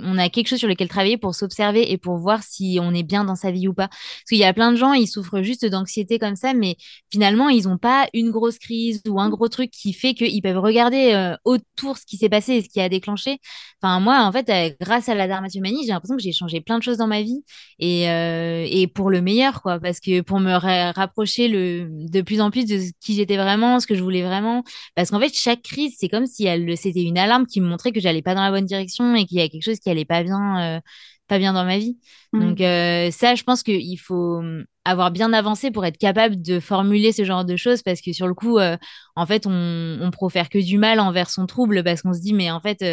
[0.03, 3.03] on a quelque chose sur lequel travailler pour s'observer et pour voir si on est
[3.03, 3.87] bien dans sa vie ou pas.
[3.87, 6.77] Parce qu'il y a plein de gens ils souffrent juste d'anxiété comme ça mais
[7.11, 10.57] finalement ils n'ont pas une grosse crise ou un gros truc qui fait qu'ils peuvent
[10.57, 13.39] regarder euh, autour ce qui s'est passé et ce qui a déclenché.
[13.81, 16.77] Enfin moi en fait euh, grâce à la dermatomanie j'ai l'impression que j'ai changé plein
[16.77, 17.43] de choses dans ma vie
[17.79, 19.79] et euh, et pour le meilleur quoi.
[19.79, 20.53] Parce que pour me
[20.93, 24.63] rapprocher le de plus en plus de qui j'étais vraiment ce que je voulais vraiment.
[24.95, 27.67] Parce qu'en fait chaque crise c'est comme si elle le c'était une alarme qui me
[27.67, 29.89] montrait que j'allais pas dans la bonne direction et qu'il y a quelque chose qui
[29.89, 30.79] allait pas bien, euh,
[31.27, 31.97] pas bien dans ma vie.
[32.33, 32.39] Mm.
[32.39, 36.59] Donc euh, ça, je pense qu'il faut hum, avoir bien avancé pour être capable de
[36.59, 38.77] formuler ce genre de choses parce que sur le coup, euh,
[39.15, 42.33] en fait, on, on profère que du mal envers son trouble parce qu'on se dit
[42.33, 42.83] mais en fait,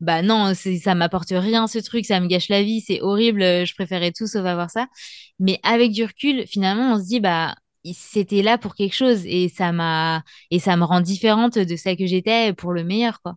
[0.00, 3.74] bah non, ça m'apporte rien ce truc, ça me gâche la vie, c'est horrible, je
[3.74, 4.86] préférais tout sauf avoir ça.
[5.38, 7.54] Mais avec du recul, finalement, on se dit bah
[7.94, 11.96] c'était là pour quelque chose et ça m'a et ça me rend différente de celle
[11.96, 13.36] que j'étais pour le meilleur quoi.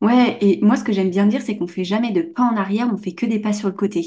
[0.00, 2.56] Ouais, et moi ce que j'aime bien dire c'est qu'on fait jamais de pas en
[2.56, 4.02] arrière, on fait que des pas sur le côté.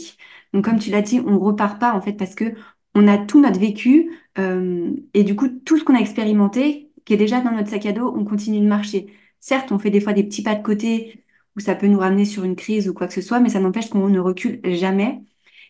[0.53, 2.53] Donc comme tu l'as dit, on repart pas en fait parce que
[2.93, 7.13] on a tout notre vécu euh, et du coup tout ce qu'on a expérimenté qui
[7.13, 9.07] est déjà dans notre sac à dos, on continue de marcher.
[9.39, 11.23] Certes, on fait des fois des petits pas de côté
[11.55, 13.59] où ça peut nous ramener sur une crise ou quoi que ce soit, mais ça
[13.59, 15.21] n'empêche qu'on ne recule jamais.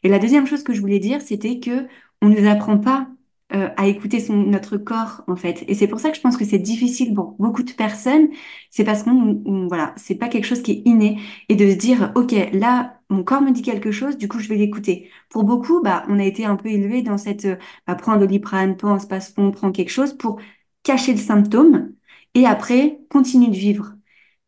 [0.04, 1.88] Et la deuxième chose que je voulais dire, c'était que
[2.22, 3.08] on ne nous apprend pas
[3.54, 5.64] euh, à écouter son, notre corps en fait.
[5.68, 8.30] Et c'est pour ça que je pense que c'est difficile pour beaucoup de personnes.
[8.72, 12.12] C'est parce qu'on voilà, c'est pas quelque chose qui est inné et de se dire
[12.16, 15.10] ok là mon corps me dit quelque chose, du coup je vais l'écouter.
[15.30, 17.56] Pour beaucoup, bah on a été un peu élevé dans cette euh,
[17.88, 20.40] bah, prends un doliprane, prends un space-fond, prends quelque chose pour
[20.84, 21.94] cacher le symptôme
[22.34, 23.94] et après continue de vivre.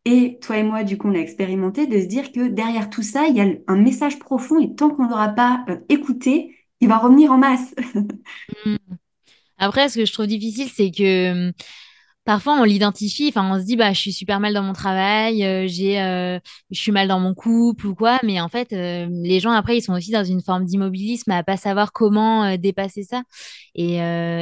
[0.06, 3.02] Et toi et moi, du coup, on a expérimenté de se dire que derrière tout
[3.02, 6.88] ça, il y a un message profond et tant qu'on n'aura pas euh, écouté, il
[6.88, 7.74] va revenir en masse.
[8.64, 8.76] Hmm.
[9.58, 11.52] Après, ce que je trouve difficile, c'est que hum,
[12.30, 15.44] parfois on l'identifie, enfin on se dit bah je suis super mal dans mon travail,
[15.44, 16.38] euh, j'ai euh,
[16.70, 19.78] je suis mal dans mon couple ou quoi, mais en fait euh, les gens après
[19.78, 23.24] ils sont aussi dans une forme d'immobilisme à pas savoir comment dépasser ça.
[23.74, 23.98] Et,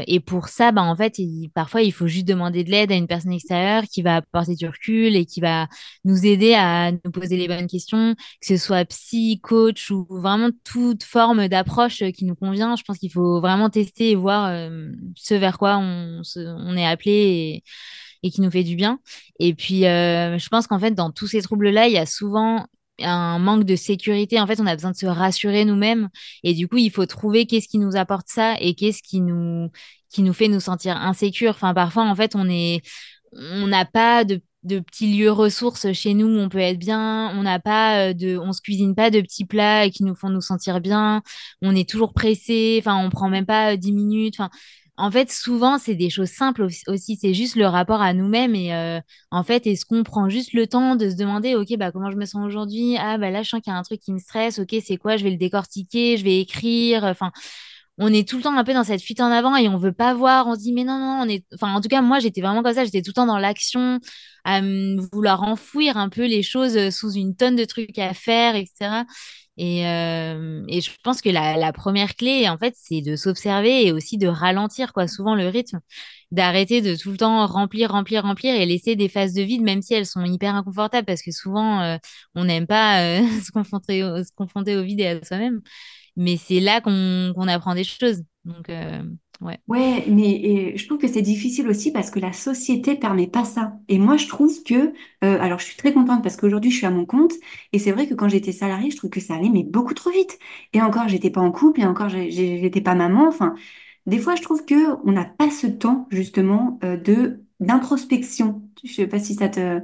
[0.07, 1.17] et pour ça bah en fait
[1.55, 4.67] parfois il faut juste demander de l'aide à une personne extérieure qui va apporter du
[4.67, 5.67] recul et qui va
[6.05, 10.51] nous aider à nous poser les bonnes questions, que ce soit psy, coach ou vraiment
[10.65, 12.77] toute forme d'approche qui nous convient.
[12.77, 14.51] Je pense qu'il faut vraiment tester et voir
[15.15, 17.63] ce vers quoi on, on est appelé et,
[18.23, 19.01] et qui nous fait du bien.
[19.39, 22.67] Et puis, euh, je pense qu'en fait, dans tous ces troubles-là, il y a souvent
[23.01, 24.41] un manque de sécurité.
[24.41, 26.09] En fait, on a besoin de se rassurer nous-mêmes.
[26.43, 29.71] Et du coup, il faut trouver qu'est-ce qui nous apporte ça et qu'est-ce qui nous,
[30.11, 31.53] qui nous fait nous sentir insécures.
[31.53, 32.83] Enfin, parfois, en fait, on est,
[33.33, 37.31] on n'a pas de de petits lieux ressources chez nous où on peut être bien.
[37.37, 40.31] On n'a pas euh, de, on se cuisine pas de petits plats qui nous font
[40.31, 41.23] nous sentir bien.
[41.63, 42.77] On est toujours pressé.
[42.81, 44.39] Enfin, on prend même pas euh, dix minutes.
[44.99, 47.17] En fait, souvent, c'est des choses simples aussi.
[47.17, 48.57] C'est juste le rapport à nous-mêmes.
[48.57, 51.93] Et euh, en fait, est-ce qu'on prend juste le temps de se demander, OK, bah,
[51.93, 52.97] comment je me sens aujourd'hui?
[52.99, 54.59] Ah, bah là, je sens qu'il y a un truc qui me stresse.
[54.59, 55.17] OK, c'est quoi?
[55.17, 57.05] Je vais le décortiquer, je vais écrire.
[57.05, 57.31] Enfin,
[57.99, 59.93] on est tout le temps un peu dans cette fuite en avant et on veut
[59.93, 60.49] pas voir.
[60.49, 61.45] On se dit, mais non, non, on est.
[61.55, 62.85] Enfin, en tout cas, moi, j'étais vraiment comme ça.
[62.85, 64.01] J'étais tout le temps dans l'action,
[64.45, 64.61] à
[65.13, 69.05] vouloir enfouir un peu les choses euh, sous une tonne de trucs à faire, etc.
[69.59, 73.87] Et, euh, et je pense que la, la première clé, en fait, c'est de s'observer
[73.87, 75.81] et aussi de ralentir, quoi, souvent le rythme,
[76.31, 79.83] d'arrêter de tout le temps remplir, remplir, remplir et laisser des phases de vide, même
[79.83, 81.97] si elles sont hyper inconfortables, parce que souvent, euh,
[82.37, 85.61] on n'aime pas se confronter, se confronter au vide et à soi-même
[86.17, 88.23] mais c'est là qu'on apprend des choses.
[88.45, 89.03] Donc, euh,
[89.41, 89.59] ouais.
[89.69, 93.75] Ouais, mais je trouve que c'est difficile aussi parce que la société permet pas ça.
[93.89, 94.93] Et moi, je trouve que, euh,
[95.41, 97.35] alors je suis très contente parce qu'aujourd'hui, je suis à mon compte.
[97.73, 100.11] Et c'est vrai que quand j'étais salariée, je trouve que ça allait, mais beaucoup trop
[100.11, 100.39] vite.
[100.73, 103.29] Et encore, j'étais pas en couple, et encore, j'étais pas maman.
[103.29, 103.55] Enfin,
[104.07, 104.75] des fois, je trouve que
[105.07, 108.63] on n'a pas ce temps, justement, euh, de d'introspection.
[108.85, 109.81] Je sais pas si ça te,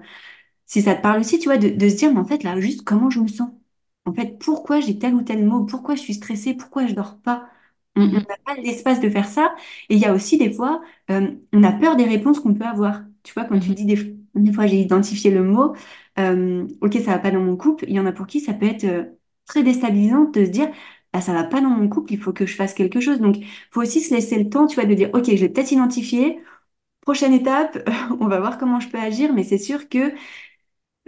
[0.66, 2.60] si ça te parle aussi, tu vois, de, de se dire, mais en fait, là,
[2.60, 3.50] juste comment je me sens?
[4.06, 7.18] En fait, pourquoi j'ai tel ou tel mot, pourquoi je suis stressée, pourquoi je dors
[7.20, 7.48] pas?
[8.12, 8.26] On n'a Mhm.
[8.44, 9.54] pas l'espace de faire ça.
[9.88, 12.64] Et il y a aussi des fois, euh, on a peur des réponses qu'on peut
[12.64, 13.02] avoir.
[13.22, 13.74] Tu vois, quand tu Mhm.
[13.74, 15.74] dis des, des fois, j'ai identifié le mot,
[16.18, 17.84] euh, ok, ça va pas dans mon couple.
[17.88, 19.04] Il y en a pour qui ça peut être euh,
[19.46, 20.68] très déstabilisant de se dire,
[21.12, 23.20] bah, ça va pas dans mon couple, il faut que je fasse quelque chose.
[23.20, 25.48] Donc, il faut aussi se laisser le temps, tu vois, de dire, ok, je l'ai
[25.48, 26.40] peut-être identifié.
[27.02, 27.78] Prochaine étape,
[28.20, 30.14] on va voir comment je peux agir, mais c'est sûr que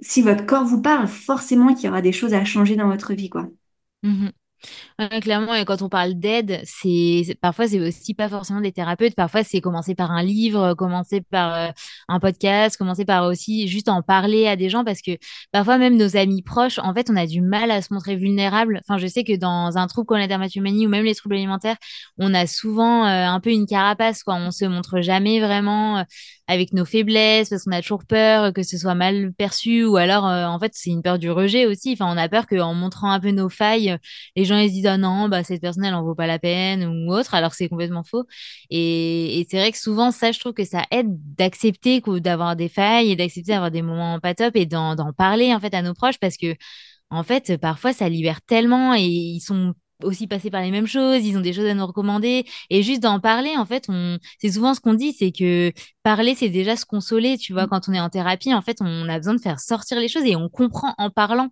[0.01, 3.12] si votre corps vous parle, forcément qu'il y aura des choses à changer dans votre
[3.14, 3.49] vie, quoi.
[4.03, 4.33] Mhm.
[5.20, 9.42] Clairement, et quand on parle d'aide, c'est parfois c'est aussi pas forcément des thérapeutes, parfois
[9.44, 11.68] c'est commencer par un livre, commencer par euh,
[12.09, 15.12] un podcast, commencer par aussi juste en parler à des gens parce que
[15.52, 18.81] parfois même nos amis proches, en fait, on a du mal à se montrer vulnérable.
[18.83, 21.76] Enfin, je sais que dans un trouble comme la dermatomanie ou même les troubles alimentaires,
[22.18, 24.35] on a souvent euh, un peu une carapace, quoi.
[24.35, 26.02] On se montre jamais vraiment euh,
[26.49, 30.27] avec nos faiblesses parce qu'on a toujours peur que ce soit mal perçu ou alors
[30.27, 31.93] euh, en fait c'est une peur du rejet aussi.
[31.93, 33.99] Enfin, on a peur qu'en montrant un peu nos failles
[34.37, 36.39] les gens ils se disent ah non bah cette personne elle en vaut pas la
[36.39, 38.25] peine ou autre alors c'est complètement faux
[38.71, 43.13] et, c'est vrai que souvent ça je trouve que ça aide d'accepter d'avoir des failles
[43.13, 46.19] et d'accepter d'avoir des moments pas top et d'en parler en fait à nos proches
[46.19, 46.55] parce que
[47.11, 51.25] en fait, parfois, ça libère tellement et ils sont aussi passés par les mêmes choses,
[51.25, 52.45] ils ont des choses à nous recommander.
[52.71, 54.19] Et juste d'en parler, en fait, on...
[54.41, 57.39] c'est souvent ce qu'on dit, c'est que parler, c'est déjà se consoler.
[57.39, 59.99] Tu vois, quand on est en thérapie, en fait, on a besoin de faire sortir
[59.99, 61.49] les choses et on comprend en parlant.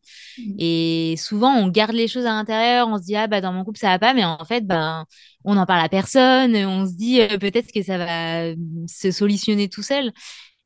[0.58, 3.64] Et souvent, on garde les choses à l'intérieur, on se dit, ah, bah, dans mon
[3.64, 5.04] couple, ça va pas, mais en fait, ben,
[5.44, 9.10] on n'en parle à personne, on se dit, euh, peut-être que ça va euh, se
[9.10, 10.12] solutionner tout seul.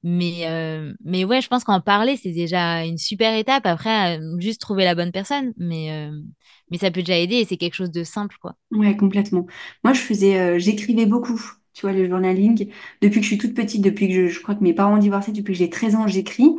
[0.05, 3.67] Mais, euh, mais ouais, je pense qu'en parler, c'est déjà une super étape.
[3.67, 5.53] Après, euh, juste trouver la bonne personne.
[5.57, 6.13] Mais, euh,
[6.71, 8.55] mais ça peut déjà aider et c'est quelque chose de simple, quoi.
[8.71, 9.47] Ouais, complètement.
[9.83, 11.41] Moi, je faisais, euh, j'écrivais beaucoup,
[11.75, 12.69] tu vois, le journaling.
[13.01, 14.99] Depuis que je suis toute petite, depuis que je, je crois que mes parents ont
[14.99, 16.51] divorcé, depuis que j'ai 13 ans, j'écris.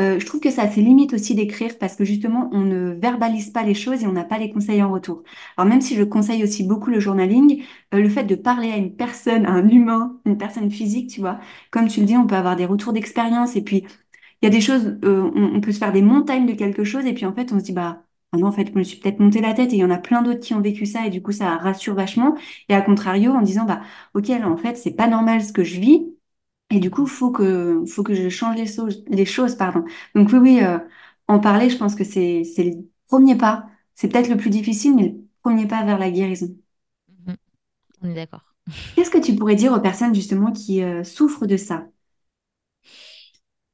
[0.00, 2.92] Euh, je trouve que ça a ses limites aussi d'écrire parce que justement, on ne
[2.92, 5.22] verbalise pas les choses et on n'a pas les conseils en retour.
[5.56, 7.62] Alors même si je conseille aussi beaucoup le journaling,
[7.94, 11.20] euh, le fait de parler à une personne, à un humain, une personne physique, tu
[11.20, 11.38] vois,
[11.70, 13.84] comme tu le dis, on peut avoir des retours d'expérience et puis
[14.42, 17.06] il y a des choses, euh, on, peut se faire des montagnes de quelque chose
[17.06, 18.98] et puis en fait, on se dit, bah, ah non, en fait, je me suis
[18.98, 21.06] peut-être monté la tête et il y en a plein d'autres qui ont vécu ça
[21.06, 22.34] et du coup, ça rassure vachement.
[22.68, 23.82] Et à contrario, en disant, bah,
[24.14, 26.06] ok, là, en fait, c'est pas normal ce que je vis
[26.70, 29.84] et du coup, faut que, faut que je change les, so- les choses, pardon.
[30.14, 30.78] Donc oui, oui, euh,
[31.28, 32.72] en parler, je pense que c'est, c'est le
[33.08, 33.66] premier pas.
[33.94, 36.56] C'est peut-être le plus difficile, mais le premier pas vers la guérison.
[37.08, 37.36] Mhm.
[38.02, 38.56] On est d'accord.
[38.94, 41.88] Qu'est-ce que tu pourrais dire aux personnes justement qui euh, souffrent de ça?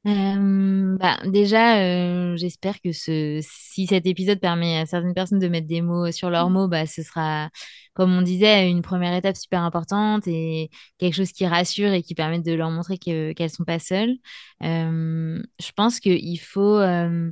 [0.07, 5.47] Euh, bah, déjà, euh, j'espère que ce, si cet épisode permet à certaines personnes de
[5.49, 7.49] mettre des mots sur leurs mots, bah, ce sera,
[7.93, 12.15] comme on disait, une première étape super importante et quelque chose qui rassure et qui
[12.15, 14.15] permet de leur montrer que, qu'elles sont pas seules.
[14.63, 17.31] Euh, je pense qu'il faut euh,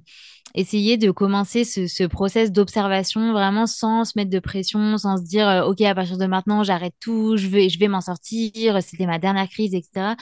[0.56, 5.24] essayer de commencer ce, ce process d'observation vraiment sans se mettre de pression, sans se
[5.24, 9.20] dire, euh, OK, à partir de maintenant, j'arrête tout, je vais, m'en sortir, c'était ma
[9.20, 10.15] dernière crise, etc.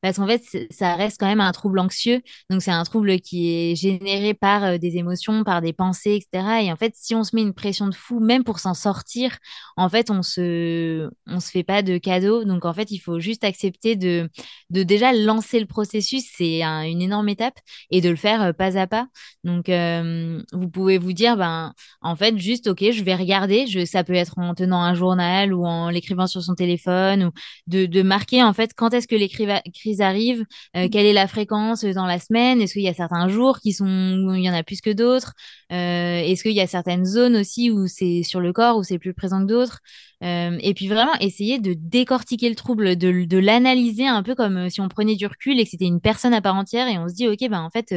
[0.00, 2.22] Parce qu'en fait, ça reste quand même un trouble anxieux.
[2.48, 6.62] Donc, c'est un trouble qui est généré par des émotions, par des pensées, etc.
[6.62, 9.38] Et en fait, si on se met une pression de fou, même pour s'en sortir,
[9.80, 12.44] en fait, on se, se fait pas de cadeaux.
[12.44, 14.28] Donc, en fait, il faut juste accepter de,
[14.68, 16.24] déjà lancer le processus.
[16.36, 17.58] C'est une énorme étape
[17.90, 19.06] et de le faire euh, pas à pas.
[19.42, 23.66] Donc, euh, vous pouvez vous dire, ben, en fait, juste, OK, je vais regarder.
[23.86, 27.30] Ça peut être en tenant un journal ou en l'écrivant sur son téléphone ou
[27.66, 30.44] de, de marquer, en fait, quand est-ce que les crises arrivent,
[30.76, 33.72] euh, quelle est la fréquence dans la semaine, est-ce qu'il y a certains jours qui
[33.72, 35.32] sont, où il y en a plus que d'autres,
[35.70, 39.14] est-ce qu'il y a certaines zones aussi où c'est sur le corps, où c'est plus
[39.14, 39.69] présent que d'autres?
[39.70, 39.80] autres
[40.22, 44.88] et puis vraiment essayer de décortiquer le trouble, de, l'analyser un peu comme si on
[44.88, 47.26] prenait du recul et que c'était une personne à part entière et on se dit,
[47.26, 47.94] OK, ben en fait,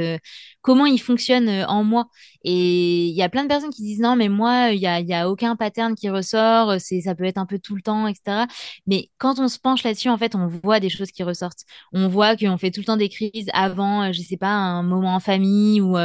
[0.64, 2.08] comment il fonctionne euh, en moi?
[2.44, 5.00] Et il y a plein de personnes qui disent non, mais moi, il y a,
[5.00, 7.82] y a aucun pattern qui ressort, euh, c'est, ça peut être un peu tout le
[7.82, 8.46] temps, etc.
[8.88, 11.66] Mais quand on se penche là-dessus, en fait, on voit des choses qui ressortent.
[11.92, 14.84] On voit qu'on fait tout le temps des crises avant, euh, je sais pas, un
[14.84, 15.98] moment en famille ou,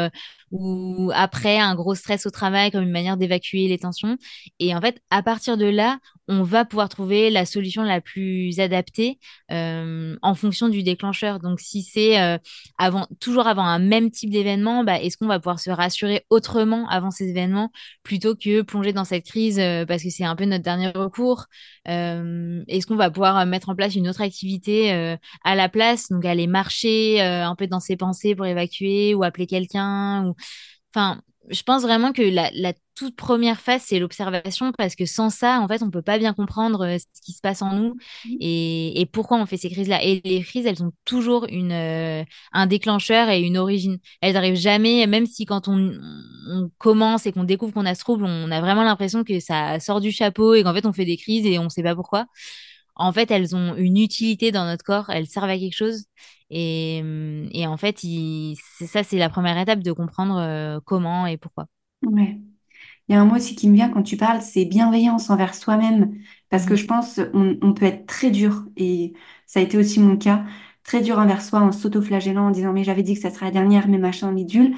[0.50, 4.16] ou après un gros stress au travail comme une manière d'évacuer les tensions.
[4.58, 5.98] Et en fait, à partir de là,
[6.28, 9.18] on va pouvoir trouver la solution la plus adaptée
[9.50, 11.40] euh, en fonction du déclencheur.
[11.40, 12.36] Donc, si c'est euh,
[13.18, 17.10] toujours avant un même type d'événement, bah, est-ce qu'on va pouvoir se rassurer autrement avant
[17.10, 17.70] ces événements
[18.02, 21.46] plutôt que plonger dans cette crise euh, parce que c'est un peu notre dernier recours?
[21.86, 26.46] Est-ce qu'on va pouvoir mettre en place une autre activité à la place, donc aller
[26.46, 30.34] marcher un peu dans ses pensées pour évacuer ou appeler quelqu'un ou...
[31.50, 35.68] je pense vraiment que la, toute première phase, c'est l'observation, parce que sans ça, en
[35.68, 38.36] fait, on peut pas bien comprendre euh, ce qui se passe en nous mmh.
[38.40, 40.02] et, pourquoi on fait ces crises-là.
[40.04, 43.98] Et les crises, elles ont toujours une, euh, un déclencheur et une origine.
[44.20, 45.92] Elles n'arrivent jamais, même si quand on,
[46.78, 50.00] commence et qu'on découvre qu'on a ce trouble, on a vraiment l'impression que ça sort
[50.00, 52.26] du chapeau et qu'en fait, on fait des crises et on ne sait pas pourquoi.
[52.96, 56.06] En fait, elles ont une utilité dans notre corps, elles servent à quelque chose.
[56.50, 57.02] Et,
[57.52, 61.66] et en fait, c'est ça, c'est la première étape de comprendre comment et pourquoi.
[62.02, 62.38] Ouais.
[63.08, 65.54] Il y a un mot aussi qui me vient quand tu parles, c'est bienveillance envers
[65.54, 66.18] soi-même.
[66.50, 66.76] Parce que mmh.
[66.76, 69.14] je pense on, on peut être très dur, et
[69.46, 70.44] ça a été aussi mon cas,
[70.84, 73.52] très dur envers soi en s'autoflagellant, en disant mais j'avais dit que ça serait la
[73.52, 74.74] dernière, mais machin, bidule.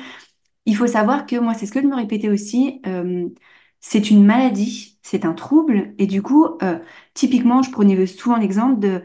[0.66, 3.28] Il faut savoir que moi, c'est ce que je me répétais aussi, euh,
[3.80, 6.78] c'est une maladie, c'est un trouble, et du coup, euh,
[7.14, 9.02] typiquement, je prenais souvent l'exemple de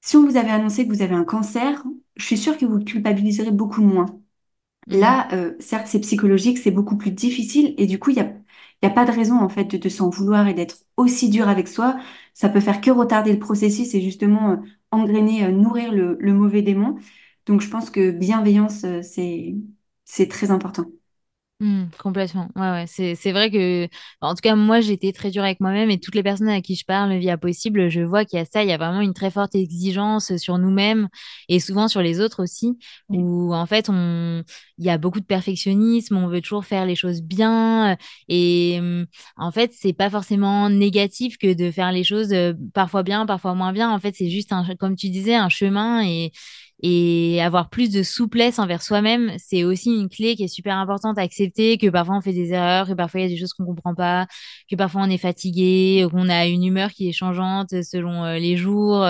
[0.00, 1.84] si on vous avait annoncé que vous avez un cancer,
[2.16, 4.06] je suis sûre que vous culpabiliserez beaucoup moins.
[4.88, 4.96] Mmh.
[4.98, 8.34] Là, euh, certes, c'est psychologique, c'est beaucoup plus difficile, et du coup, il n'y a,
[8.82, 11.68] y a pas de raison, en fait, de, s'en vouloir et d'être aussi dur avec
[11.68, 11.98] soi.
[12.34, 14.56] Ça peut faire que retarder le processus et justement euh,
[14.90, 16.96] engrainer, euh, nourrir le, le, mauvais démon.
[17.46, 19.54] Donc, je pense que bienveillance, c'est,
[20.04, 20.86] c'est très important.
[21.62, 22.48] Mmh, complètement.
[22.56, 22.84] Ouais, ouais.
[22.86, 23.86] C'est, c'est vrai que,
[24.22, 26.74] en tout cas, moi, j'étais très dure avec moi-même et toutes les personnes à qui
[26.74, 29.12] je parle via possible, je vois qu'il y a ça, il y a vraiment une
[29.12, 31.08] très forte exigence sur nous-mêmes
[31.50, 32.78] et souvent sur les autres aussi,
[33.10, 34.42] où en fait, on,
[34.78, 39.04] il y a beaucoup de perfectionnisme, on veut toujours faire les choses bien et mmh,
[39.36, 43.54] en fait, c'est pas forcément négatif que de faire les choses euh, parfois bien, parfois
[43.54, 43.90] moins bien.
[43.90, 46.32] En fait, c'est juste un, comme tu disais, un chemin et,
[46.82, 51.18] et avoir plus de souplesse envers soi-même, c'est aussi une clé qui est super importante
[51.18, 53.52] à accepter, que parfois on fait des erreurs, que parfois il y a des choses
[53.52, 54.26] qu'on comprend pas,
[54.70, 58.56] que parfois on est fatigué, qu'on a une humeur qui est changeante selon euh, les
[58.56, 59.06] jours.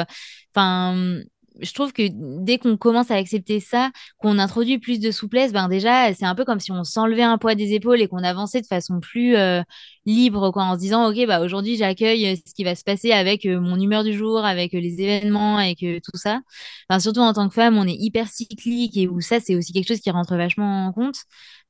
[0.55, 1.21] Enfin,
[1.61, 5.69] je trouve que dès qu'on commence à accepter ça, qu'on introduit plus de souplesse, ben
[5.69, 8.61] déjà, c'est un peu comme si on s'enlevait un poids des épaules et qu'on avançait
[8.61, 9.63] de façon plus euh,
[10.07, 13.13] libre, quoi, en se disant, OK, bah, aujourd'hui, j'accueille euh, ce qui va se passer
[13.13, 16.41] avec euh, mon humeur du jour, avec les événements, avec tout ça.
[16.89, 19.73] Enfin, surtout en tant que femme, on est hyper cyclique et où ça, c'est aussi
[19.73, 21.17] quelque chose qui rentre vachement en compte.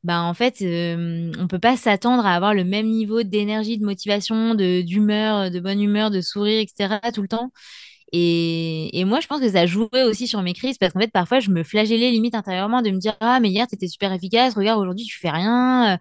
[0.02, 4.54] Ben, en fait, on peut pas s'attendre à avoir le même niveau d'énergie, de motivation,
[4.54, 6.98] de d'humeur, de bonne humeur, de sourire, etc.
[7.12, 7.52] tout le temps.
[8.12, 11.12] Et, et, moi, je pense que ça jouait aussi sur mes crises parce qu'en fait,
[11.12, 14.54] parfois, je me flagellais limite intérieurement de me dire Ah, mais hier, t'étais super efficace,
[14.54, 15.98] regarde, aujourd'hui, tu fais rien,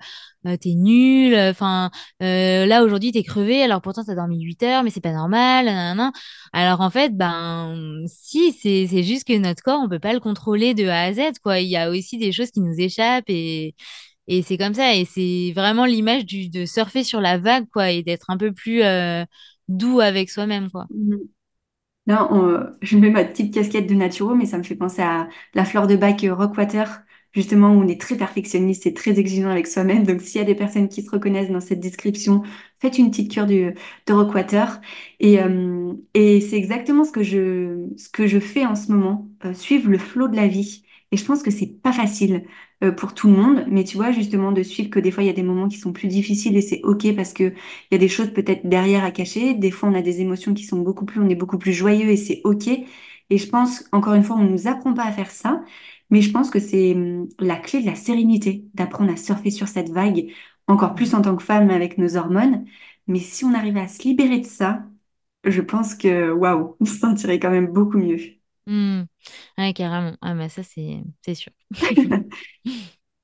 [0.47, 1.91] euh, t'es nul, enfin,
[2.23, 5.65] euh, là, aujourd'hui, t'es crevé, alors pourtant, t'as dormi 8 heures, mais c'est pas normal,
[5.65, 6.11] nanana.
[6.53, 10.19] Alors, en fait, ben, si, c'est, c'est juste que notre corps, on peut pas le
[10.19, 11.59] contrôler de A à Z, quoi.
[11.59, 13.75] Il y a aussi des choses qui nous échappent et.
[14.31, 18.03] Et c'est comme ça, et c'est vraiment l'image de surfer sur la vague, quoi, et
[18.03, 19.25] d'être un peu plus euh,
[19.67, 20.85] doux avec soi-même, quoi.
[20.91, 21.15] Mmh.
[22.09, 22.27] Là,
[22.81, 25.85] je mets ma petite casquette de naturo, mais ça me fait penser à la fleur
[25.85, 30.05] de bac Rockwater, justement, où on est très perfectionniste et très exigeant avec soi-même.
[30.05, 32.41] Donc, s'il y a des personnes qui se reconnaissent dans cette description,
[32.79, 33.75] faites une petite cure de,
[34.09, 34.81] Rockwater.
[35.19, 39.53] Et, euh, c'est exactement ce que je, ce que je fais en ce moment, euh,
[39.53, 40.83] suivre le flot de la vie.
[41.11, 42.43] Et je pense que c'est pas facile
[42.83, 45.27] euh, pour tout le monde, mais tu vois, justement, de suivre que des fois, il
[45.27, 47.53] y a des moments qui sont plus difficiles et c'est OK parce que il
[47.91, 49.53] y a des choses peut-être derrière à cacher.
[49.55, 52.09] Des fois, on a des émotions qui sont beaucoup plus, on est beaucoup plus joyeux
[52.09, 52.67] et c'est OK.
[53.29, 55.63] Et je pense, encore une fois, on nous apprend pas à faire ça.
[56.09, 59.67] Mais je pense que c'est hum, la clé de la sérénité, d'apprendre à surfer sur
[59.67, 60.31] cette vague,
[60.67, 62.65] encore plus en tant que femme avec nos hormones.
[63.07, 64.83] Mais si on arrive à se libérer de ça,
[65.45, 68.38] je pense que, waouh, on se sentirait quand même beaucoup mieux.
[69.57, 70.15] Ouais, carrément.
[70.21, 71.51] Ah, bah ça, c'est c'est sûr.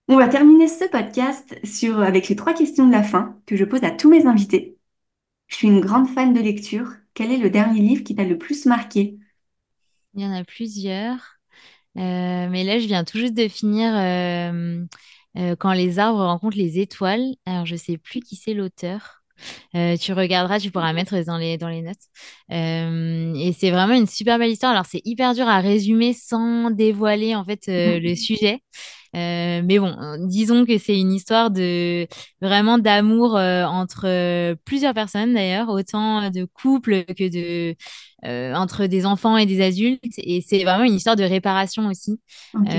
[0.08, 3.66] On va terminer ce podcast sur, avec les trois questions de la fin que je
[3.66, 4.78] pose à tous mes invités.
[5.48, 6.91] Je suis une grande fan de lecture.
[7.16, 9.20] Quel est le dernier livre qui t'a le plus marqué?
[10.14, 11.38] Il y en a plusieurs.
[11.98, 14.86] Euh, mais là, je viens tout juste de finir euh,
[15.38, 17.36] euh, Quand les arbres rencontrent les étoiles.
[17.48, 19.24] Alors, je sais plus qui c'est l'auteur.
[19.76, 21.96] Euh, tu regarderas, tu pourras mettre dans les, dans les notes.
[22.52, 24.72] Euh, et c'est vraiment une super belle histoire.
[24.72, 28.60] Alors, c'est hyper dur à résumer sans dévoiler en fait euh, le sujet.
[29.14, 29.96] Mais bon,
[30.28, 32.06] disons que c'est une histoire de
[32.42, 37.76] vraiment d'amour entre plusieurs personnes d'ailleurs, autant de couples que de
[38.24, 40.01] entre des enfants et des adultes.
[40.18, 42.20] Et c'est vraiment une histoire de réparation aussi.
[42.53, 42.70] Ok.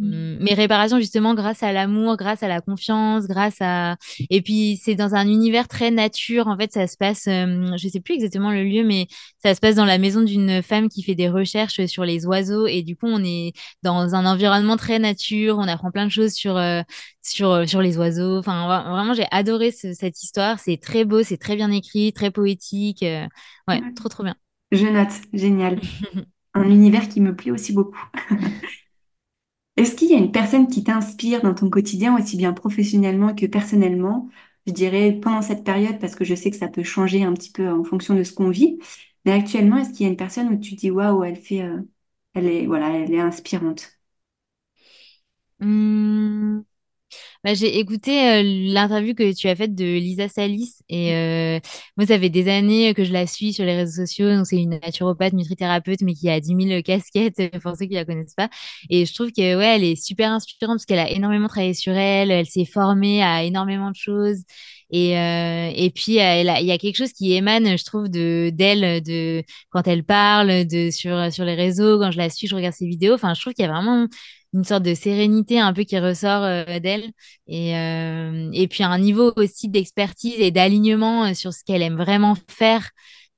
[0.00, 3.96] mais réparation justement grâce à l'amour, grâce à la confiance, grâce à
[4.30, 6.46] et puis c'est dans un univers très nature.
[6.48, 9.06] En fait, ça se passe, je sais plus exactement le lieu, mais
[9.42, 12.66] ça se passe dans la maison d'une femme qui fait des recherches sur les oiseaux.
[12.66, 15.58] Et du coup, on est dans un environnement très nature.
[15.58, 16.82] On apprend plein de choses sur, euh,
[17.22, 18.38] sur, euh, sur les oiseaux.
[18.38, 20.58] Enfin, vra- vraiment, j'ai adoré ce- cette histoire.
[20.58, 23.02] C'est très beau, c'est très bien écrit, très poétique.
[23.02, 23.26] euh,
[23.68, 23.94] ouais, Ouais.
[23.94, 24.34] trop, trop bien.
[24.74, 25.80] Je note, génial.
[26.54, 27.98] Un univers qui me plaît aussi beaucoup.
[29.76, 33.46] Est-ce qu'il y a une personne qui t'inspire dans ton quotidien, aussi bien professionnellement que
[33.46, 34.28] personnellement?
[34.66, 37.50] Je dirais pendant cette période, parce que je sais que ça peut changer un petit
[37.52, 38.78] peu en fonction de ce qu'on vit.
[39.24, 41.80] Mais actuellement, est-ce qu'il y a une personne où tu dis, waouh, elle fait, euh,
[42.34, 43.98] elle est, voilà, elle est inspirante?
[45.60, 46.64] Hum,
[47.44, 48.42] Bah, j'ai écouté euh,
[48.72, 51.60] l'interview que tu as faite de Lisa Salis et euh,
[51.98, 54.34] moi ça fait des années que je la suis sur les réseaux sociaux.
[54.34, 58.06] Donc c'est une naturopathe nutrithérapeute mais qui a dix mille casquettes pour ceux qui la
[58.06, 58.48] connaissent pas.
[58.88, 61.92] Et je trouve que ouais elle est super inspirante parce qu'elle a énormément travaillé sur
[61.92, 62.30] elle.
[62.30, 64.38] Elle s'est formée à énormément de choses.
[64.90, 66.20] Et euh, et puis il y
[66.72, 71.30] a quelque chose qui émane je trouve de d'elle de quand elle parle de sur
[71.30, 71.98] sur les réseaux.
[71.98, 73.14] Quand je la suis je regarde ses vidéos.
[73.14, 74.08] Enfin je trouve qu'il y a vraiment
[74.54, 77.10] une sorte de sérénité un peu qui ressort euh, d'elle
[77.48, 81.96] et, euh, et puis un niveau aussi d'expertise et d'alignement euh, sur ce qu'elle aime
[81.96, 82.90] vraiment faire.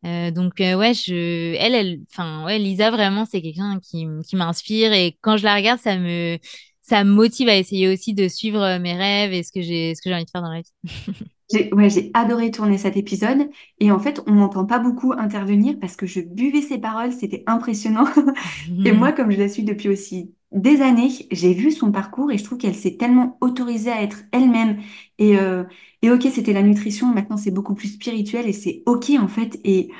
[0.05, 5.19] Donc ouais, je, elle, elle, enfin ouais, Lisa vraiment c'est quelqu'un qui, qui m'inspire et
[5.21, 6.39] quand je la regarde, ça me,
[6.81, 10.09] ça motive à essayer aussi de suivre mes rêves et ce que j'ai, ce que
[10.11, 10.73] j'ai envie de faire dans la vie.
[11.53, 13.49] J'ai, ouais, j'ai adoré tourner cet épisode.
[13.79, 17.45] Et en fait, on m'entend pas beaucoup intervenir parce que je buvais ses paroles, c'était
[17.47, 18.07] impressionnant.
[18.85, 22.39] Et moi, comme je la suis depuis aussi des années, j'ai vu son parcours et
[22.39, 24.81] je trouve qu'elle s'est tellement autorisée à être elle-même.
[25.19, 25.65] Et, euh,
[26.03, 29.59] et ok, c'était la nutrition, maintenant c'est beaucoup plus spirituel et c'est ok en fait.
[29.65, 29.91] Et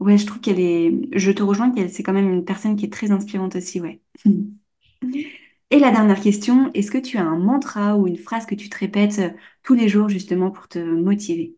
[0.00, 2.86] ouais, je trouve qu'elle est, je te rejoins qu'elle, c'est quand même une personne qui
[2.86, 4.00] est très inspirante aussi, ouais.
[5.70, 8.68] Et la dernière question, est-ce que tu as un mantra ou une phrase que tu
[8.68, 9.30] te répètes euh,
[9.62, 11.56] tous les jours justement pour te motiver?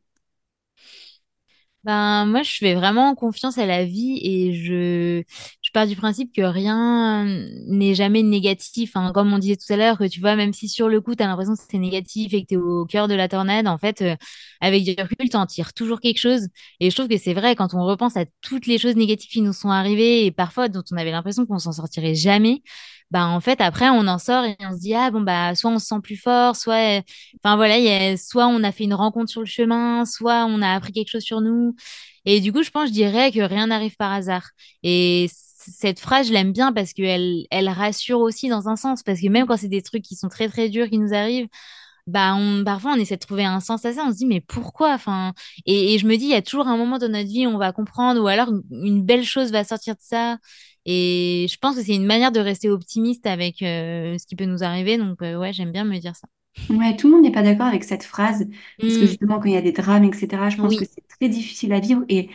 [1.85, 5.23] Ben, moi, je fais vraiment confiance à la vie et je,
[5.63, 7.25] je pars du principe que rien
[7.69, 8.93] n'est jamais négatif.
[9.15, 11.23] Comme on disait tout à l'heure, que tu vois, même si sur le coup, tu
[11.23, 13.79] as l'impression que c'est négatif et que tu es au cœur de la tornade, en
[13.79, 14.17] fait, euh,
[14.61, 16.49] avec du recul, tu en tires toujours quelque chose.
[16.81, 19.41] Et je trouve que c'est vrai, quand on repense à toutes les choses négatives qui
[19.41, 22.63] nous sont arrivées et parfois dont on avait l'impression qu'on s'en sortirait jamais,
[23.11, 25.71] bah en fait, après, on en sort et on se dit, ah bon, bah, soit
[25.71, 27.03] on se sent plus fort, soit,
[27.43, 30.45] enfin voilà, il y a, soit on a fait une rencontre sur le chemin, soit
[30.47, 31.75] on a appris quelque chose sur nous.
[32.25, 34.51] Et du coup, je pense, je dirais que rien n'arrive par hasard.
[34.83, 39.03] Et cette phrase, je l'aime bien parce qu'elle elle rassure aussi dans un sens.
[39.03, 41.49] Parce que même quand c'est des trucs qui sont très, très durs qui nous arrivent,
[42.07, 44.05] bah parfois on essaie de trouver un sens à ça.
[44.07, 44.95] On se dit, mais pourquoi?
[44.95, 45.35] Enfin,
[45.67, 47.51] et, et je me dis, il y a toujours un moment dans notre vie où
[47.51, 50.39] on va comprendre ou alors une belle chose va sortir de ça.
[50.89, 54.47] Et je pense que c'est une manière de rester optimiste avec euh, ce qui peut
[54.47, 54.99] nous arriver.
[54.99, 56.29] Donc, euh, ouais, j'aime bien me dire ça.
[56.69, 58.47] Ouais, tout le monde n'est pas d'accord avec cette phrase
[58.79, 61.07] parce que Hmm, justement, quand il y a des drames, etc., je pense que c'est
[61.09, 62.29] très difficile à vivre et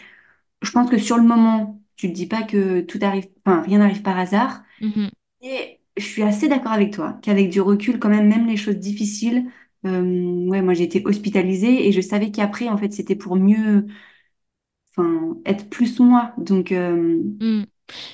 [0.64, 3.80] je pense que sur le moment, tu te dis pas que tout arrive, enfin, rien
[3.80, 4.64] n'arrive par hasard.
[4.80, 5.10] Mhm.
[5.42, 8.78] Et je suis assez d'accord avec toi qu'avec du recul, quand même, même les choses
[8.78, 9.46] difficiles,
[9.86, 13.88] euh, ouais, moi j'ai été hospitalisée et je savais qu'après, en fait, c'était pour mieux,
[14.96, 16.34] enfin, être plus moi.
[16.38, 17.64] Donc, euh, Hmm.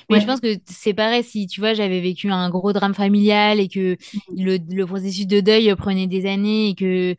[0.08, 3.60] Mais je pense que c'est pareil si, tu vois, j'avais vécu un gros drame familial
[3.60, 3.96] et que
[4.36, 7.16] le, le processus de deuil prenait des années et que euh,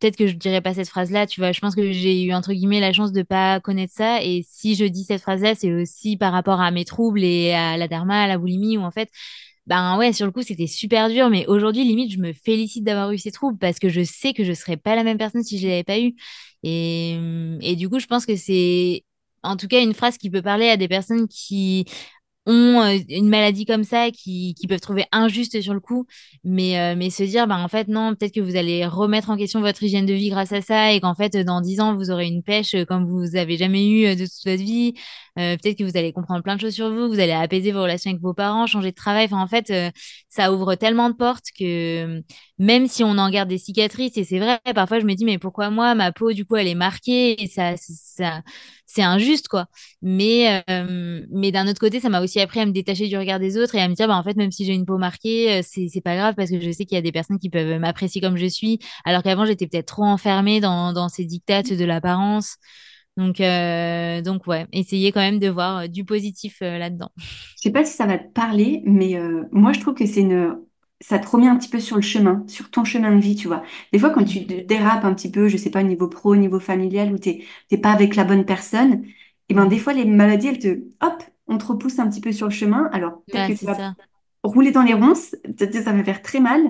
[0.00, 1.52] peut-être que je dirais pas cette phrase-là, tu vois.
[1.52, 4.22] Je pense que j'ai eu, entre guillemets, la chance de pas connaître ça.
[4.22, 7.76] Et si je dis cette phrase-là, c'est aussi par rapport à mes troubles et à
[7.76, 9.10] la dharma, à la boulimie, où en fait,
[9.66, 11.28] ben ouais, sur le coup, c'était super dur.
[11.30, 14.44] Mais aujourd'hui, limite, je me félicite d'avoir eu ces troubles parce que je sais que
[14.44, 16.14] je serais pas la même personne si je les avais pas eu.
[16.62, 17.18] Et,
[17.60, 19.04] et du coup, je pense que c'est
[19.46, 21.86] en tout cas une phrase qui peut parler à des personnes qui
[22.46, 26.06] ont euh, une maladie comme ça qui, peuvent trouver injuste sur le coup,
[26.44, 29.36] mais, euh, mais se dire, bah, en fait, non, peut-être que vous allez remettre en
[29.36, 32.10] question votre hygiène de vie grâce à ça et qu'en fait, dans dix ans, vous
[32.10, 34.94] aurez une pêche comme vous avez jamais eu de toute votre vie.
[35.36, 38.10] peut-être que vous allez comprendre plein de choses sur vous, vous allez apaiser vos relations
[38.10, 39.26] avec vos parents, changer de travail.
[39.26, 39.72] Enfin, en fait,
[40.28, 42.22] ça ouvre tellement de portes que
[42.58, 45.38] même si on en garde des cicatrices, et c'est vrai, parfois je me dis, mais
[45.38, 47.74] pourquoi moi, ma peau, du coup, elle est marquée et ça,
[48.86, 49.66] c'est injuste, quoi.
[50.00, 53.40] Mais, euh, mais d'un autre côté, ça m'a aussi appris à me détacher du regard
[53.40, 55.58] des autres et à me dire, bah, en fait, même si j'ai une peau marquée,
[55.58, 57.50] euh, c'est, c'est pas grave parce que je sais qu'il y a des personnes qui
[57.50, 61.72] peuvent m'apprécier comme je suis, alors qu'avant, j'étais peut-être trop enfermée dans, dans ces dictates
[61.72, 62.56] de l'apparence.
[63.16, 67.10] Donc, euh, donc ouais, essayez quand même de voir du positif là-dedans.
[67.16, 69.16] Je sais pas si ça va te parler, mais
[69.52, 70.54] moi, je trouve que c'est une
[71.00, 73.48] ça te remet un petit peu sur le chemin, sur ton chemin de vie, tu
[73.48, 73.62] vois.
[73.92, 76.36] Des fois, quand tu dérapes un petit peu, je sais pas, au niveau pro, au
[76.36, 79.04] niveau familial, où t'es t'es pas avec la bonne personne,
[79.48, 80.68] et ben des fois, les maladies, elles te,
[81.04, 82.88] hop, on te repousse un petit peu sur le chemin.
[82.92, 83.84] Alors, peut-être que tu vas
[84.42, 86.62] rouler dans les ronces, peut-être ça va faire très mal,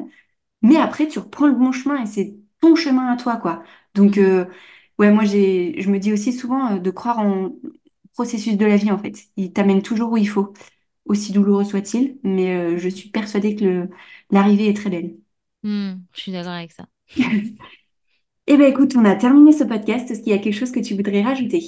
[0.63, 3.63] mais après, tu reprends le bon chemin et c'est ton chemin à toi, quoi.
[3.95, 4.47] Donc, euh,
[4.99, 7.53] ouais, moi, j'ai, je me dis aussi souvent euh, de croire en
[8.15, 9.15] processus de la vie, en fait.
[9.37, 10.53] Il t'amène toujours où il faut
[11.07, 13.89] aussi douloureux soit-il, mais euh, je suis persuadée que
[14.31, 15.17] l'arrivée est très belle.
[15.63, 16.87] Hmm, je suis d'accord avec ça.
[18.49, 20.11] eh bien, écoute, on a terminé ce podcast.
[20.11, 21.61] Est-ce qu'il y a quelque chose que tu voudrais rajouter?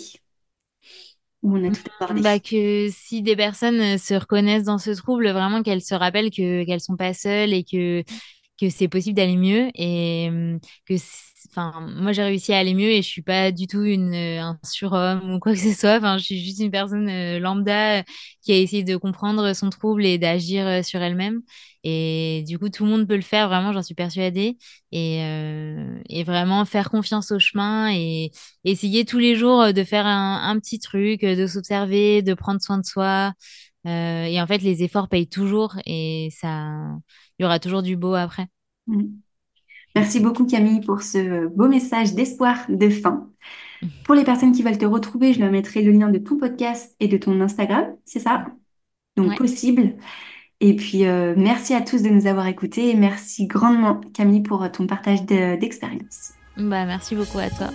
[1.42, 2.22] Ou on a tout abordé?
[2.22, 6.30] bah, Que si des personnes euh, se reconnaissent dans ce trouble, vraiment qu'elles se rappellent
[6.30, 8.02] que qu'elles sont pas seules et que
[8.60, 10.96] que c'est possible d'aller mieux et hum, que
[11.50, 14.40] enfin moi j'ai réussi à aller mieux et je suis pas du tout une euh,
[14.42, 18.02] un surhomme ou quoi que ce soit enfin je suis juste une personne euh, lambda
[18.42, 21.42] qui a essayé de comprendre son trouble et d'agir euh, sur elle-même
[21.84, 24.58] et du coup tout le monde peut le faire vraiment j'en suis persuadée
[24.92, 28.30] et, vraiment faire confiance au chemin et
[28.64, 32.84] essayer tous les jours de faire un, petit truc de s'observer de prendre soin de
[32.84, 33.32] soi
[33.84, 36.98] et en fait les efforts payent toujours et ça
[37.38, 38.48] il y aura toujours du beau après.
[38.86, 39.20] Mm.
[39.94, 43.28] Merci beaucoup Camille pour ce beau message d'espoir de fin.
[44.04, 46.94] Pour les personnes qui veulent te retrouver, je leur mettrai le lien de ton podcast
[47.00, 48.46] et de ton Instagram, c'est ça?
[49.16, 49.94] Donc possible.
[50.60, 54.70] Et puis euh, merci à tous de nous avoir écoutés et merci grandement Camille pour
[54.72, 56.32] ton partage d'expérience.
[56.56, 57.68] bah, merci beaucoup à toi.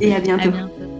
[0.00, 0.48] et à bientôt.
[0.48, 0.97] À bientôt.